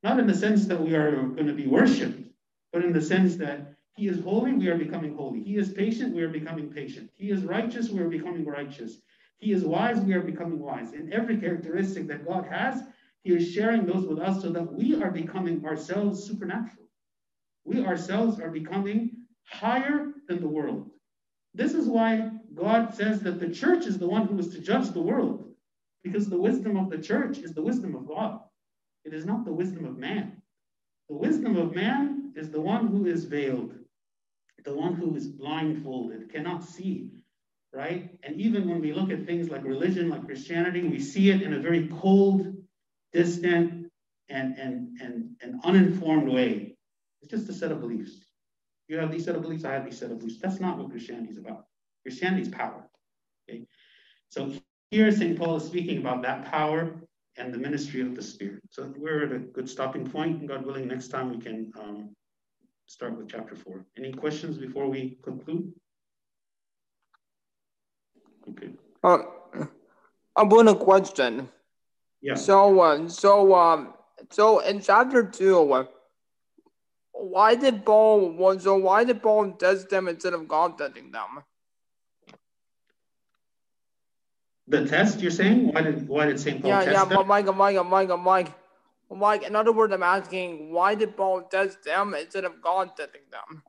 [0.02, 2.26] Not in the sense that we are going to be worshiped,
[2.72, 5.44] but in the sense that He is holy, we are becoming holy.
[5.44, 7.10] He is patient, we are becoming patient.
[7.15, 9.02] He is righteous, we are becoming righteous.
[9.40, 10.94] He is wise, we are becoming wise.
[10.94, 12.82] In every characteristic that God has,
[13.26, 16.80] He is sharing those with us so that we are becoming ourselves supernatural.
[17.65, 19.11] We ourselves are becoming
[19.45, 20.89] higher than the world.
[21.53, 24.89] This is why God says that the church is the one who is to judge
[24.89, 25.53] the world,
[26.03, 28.39] because the wisdom of the church is the wisdom of God.
[29.03, 30.41] It is not the wisdom of man.
[31.09, 33.73] The wisdom of man is the one who is veiled,
[34.63, 37.09] the one who is blindfolded, cannot see,
[37.73, 38.09] right?
[38.23, 41.53] And even when we look at things like religion, like Christianity, we see it in
[41.53, 42.47] a very cold,
[43.11, 43.91] distant,
[44.29, 46.70] and, and, and, and uninformed way.
[47.22, 48.26] It's just a set of beliefs.
[48.88, 50.39] You have these set of beliefs, I have these set of beliefs.
[50.41, 51.65] That's not what Christianity is about.
[52.03, 52.89] Christianity is power.
[53.49, 53.64] Okay?
[54.30, 54.52] So
[54.89, 55.38] here St.
[55.38, 56.93] Paul is speaking about that power
[57.38, 58.61] and the ministry of the Spirit.
[58.69, 62.15] So we're at a good stopping point, and God willing, next time we can um,
[62.85, 63.85] start with chapter four.
[63.98, 65.72] Any questions before we conclude?
[68.49, 68.72] Okay.
[69.03, 69.19] Uh,
[70.35, 71.49] I want a question.
[72.22, 72.35] Yeah.
[72.35, 73.93] So, uh, so, um,
[74.30, 75.85] so in chapter two, uh,
[77.22, 78.60] why did Paul?
[78.60, 81.43] So why did Paul test them instead of God testing them?
[84.68, 85.73] The test you're saying?
[85.73, 86.61] Why did why did St.
[86.61, 87.18] Paul yeah, test yeah, them?
[87.18, 88.53] but Mike, Mike, Mike, Mike,
[89.10, 89.43] Mike.
[89.43, 93.64] In other words, I'm asking, why did Paul test them instead of God testing them?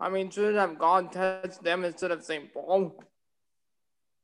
[0.00, 2.54] I mean, shouldn't have God test them instead of St.
[2.54, 3.02] Paul?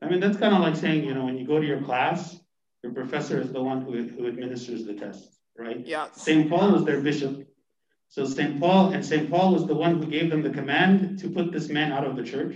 [0.01, 2.39] I mean, that's kind of like saying, you know, when you go to your class,
[2.83, 5.85] your professor is the one who, who administers the test, right?
[5.85, 6.09] Yeah.
[6.13, 6.49] St.
[6.49, 7.49] Paul was their bishop.
[8.15, 8.61] So St.
[8.61, 9.29] Paul, and St.
[9.29, 12.15] Paul was the one who gave them the command to put this man out of
[12.15, 12.55] the church.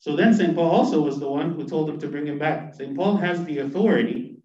[0.00, 0.54] So then St.
[0.54, 2.74] Paul also was the one who told them to bring him back.
[2.74, 2.94] St.
[2.94, 4.36] Paul has the authority,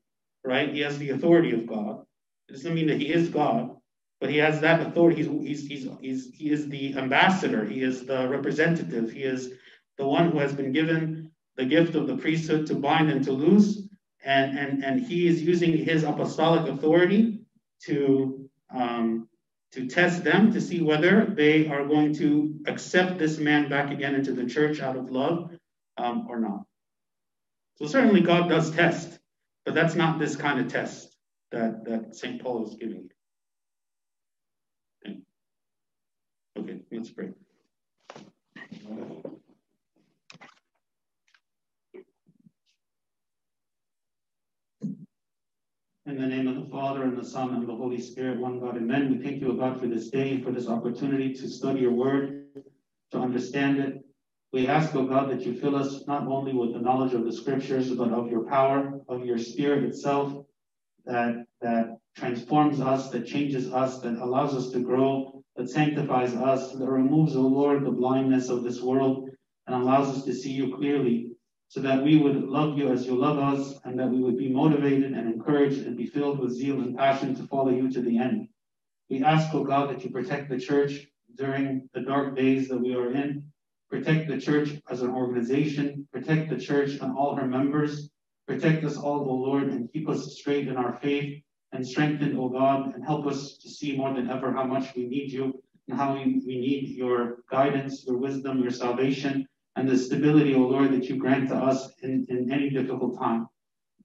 [0.45, 0.73] right?
[0.73, 2.05] He has the authority of God.
[2.47, 3.75] It doesn't mean that he is God,
[4.21, 5.21] but he has that authority.
[5.21, 9.51] He's, he's, he's, he's, he is the ambassador, he is the representative, he is
[9.97, 13.33] the one who has been given the gift of the priesthood to bind and to
[13.33, 13.81] loose.
[14.23, 17.41] And, and, and he is using his apostolic authority
[17.87, 19.27] to, um,
[19.73, 24.15] to test them to see whether they are going to accept this man back again
[24.15, 25.51] into the church out of love
[25.97, 26.63] um, or not.
[27.75, 29.19] So certainly God does test,
[29.65, 31.15] but that's not this kind of test
[31.51, 32.41] that, that St.
[32.41, 33.09] Paul is giving.
[35.05, 35.19] Okay,
[36.57, 37.29] okay let's pray.
[46.07, 48.77] In the name of the Father, and the Son, and the Holy Spirit, one God,
[48.77, 49.11] amen.
[49.11, 52.45] We thank you, O God, for this day, for this opportunity to study your word,
[53.11, 54.05] to understand it.
[54.53, 57.33] We ask, O God, that you fill us not only with the knowledge of the
[57.33, 60.45] scriptures, but of your power, of your spirit itself,
[61.03, 66.71] that, that transforms us, that changes us, that allows us to grow, that sanctifies us,
[66.71, 69.29] that removes, O Lord, the blindness of this world,
[69.67, 71.31] and allows us to see you clearly
[71.69, 74.49] so that we would love you as you love us, and that we would be
[74.49, 78.17] motivated and encouraged and be filled with zeal and passion to follow you to the
[78.17, 78.47] end.
[79.09, 82.95] We ask, O God, that you protect the church during the dark days that we
[82.95, 83.43] are in.
[83.89, 86.07] Protect the church as an organization.
[86.11, 88.09] Protect the church and all her members.
[88.47, 91.41] Protect us all, O Lord, and keep us straight in our faith
[91.73, 95.05] and strengthen, O God, and help us to see more than ever how much we
[95.05, 99.47] need you and how we, we need your guidance, your wisdom, your salvation
[99.77, 103.47] and the stability, O Lord, that you grant to us in, in any difficult time.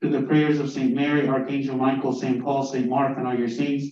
[0.00, 0.94] Through the prayers of St.
[0.94, 2.44] Mary, Archangel Michael, St.
[2.44, 2.86] Paul, St.
[2.86, 3.86] Mark, and all your saints,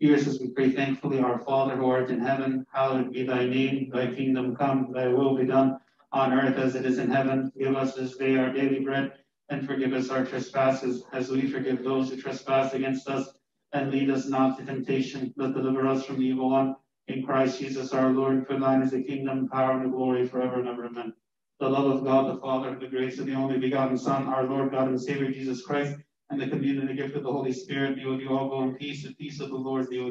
[0.00, 3.46] hear us as we pray thankfully, Our Father who art in heaven, hallowed be thy
[3.46, 5.78] name, thy kingdom come, thy will be done
[6.10, 7.52] on earth as it is in heaven.
[7.56, 9.12] Give us this day our daily bread,
[9.50, 13.28] and forgive us our trespasses as we forgive those who trespass against us.
[13.72, 16.74] And lead us not to temptation, but deliver us from the evil one.
[17.10, 20.60] In Christ Jesus our Lord, for thine is the kingdom, power, and the glory forever
[20.60, 20.86] and ever.
[20.86, 21.12] Amen
[21.60, 24.70] the love of God the Father, the grace of the only begotten Son, our Lord
[24.70, 25.94] God and Savior Jesus Christ,
[26.30, 28.48] and the communion and the gift of the Holy Spirit be with you all.
[28.48, 29.04] Go in peace.
[29.04, 30.08] The peace of the Lord be with you.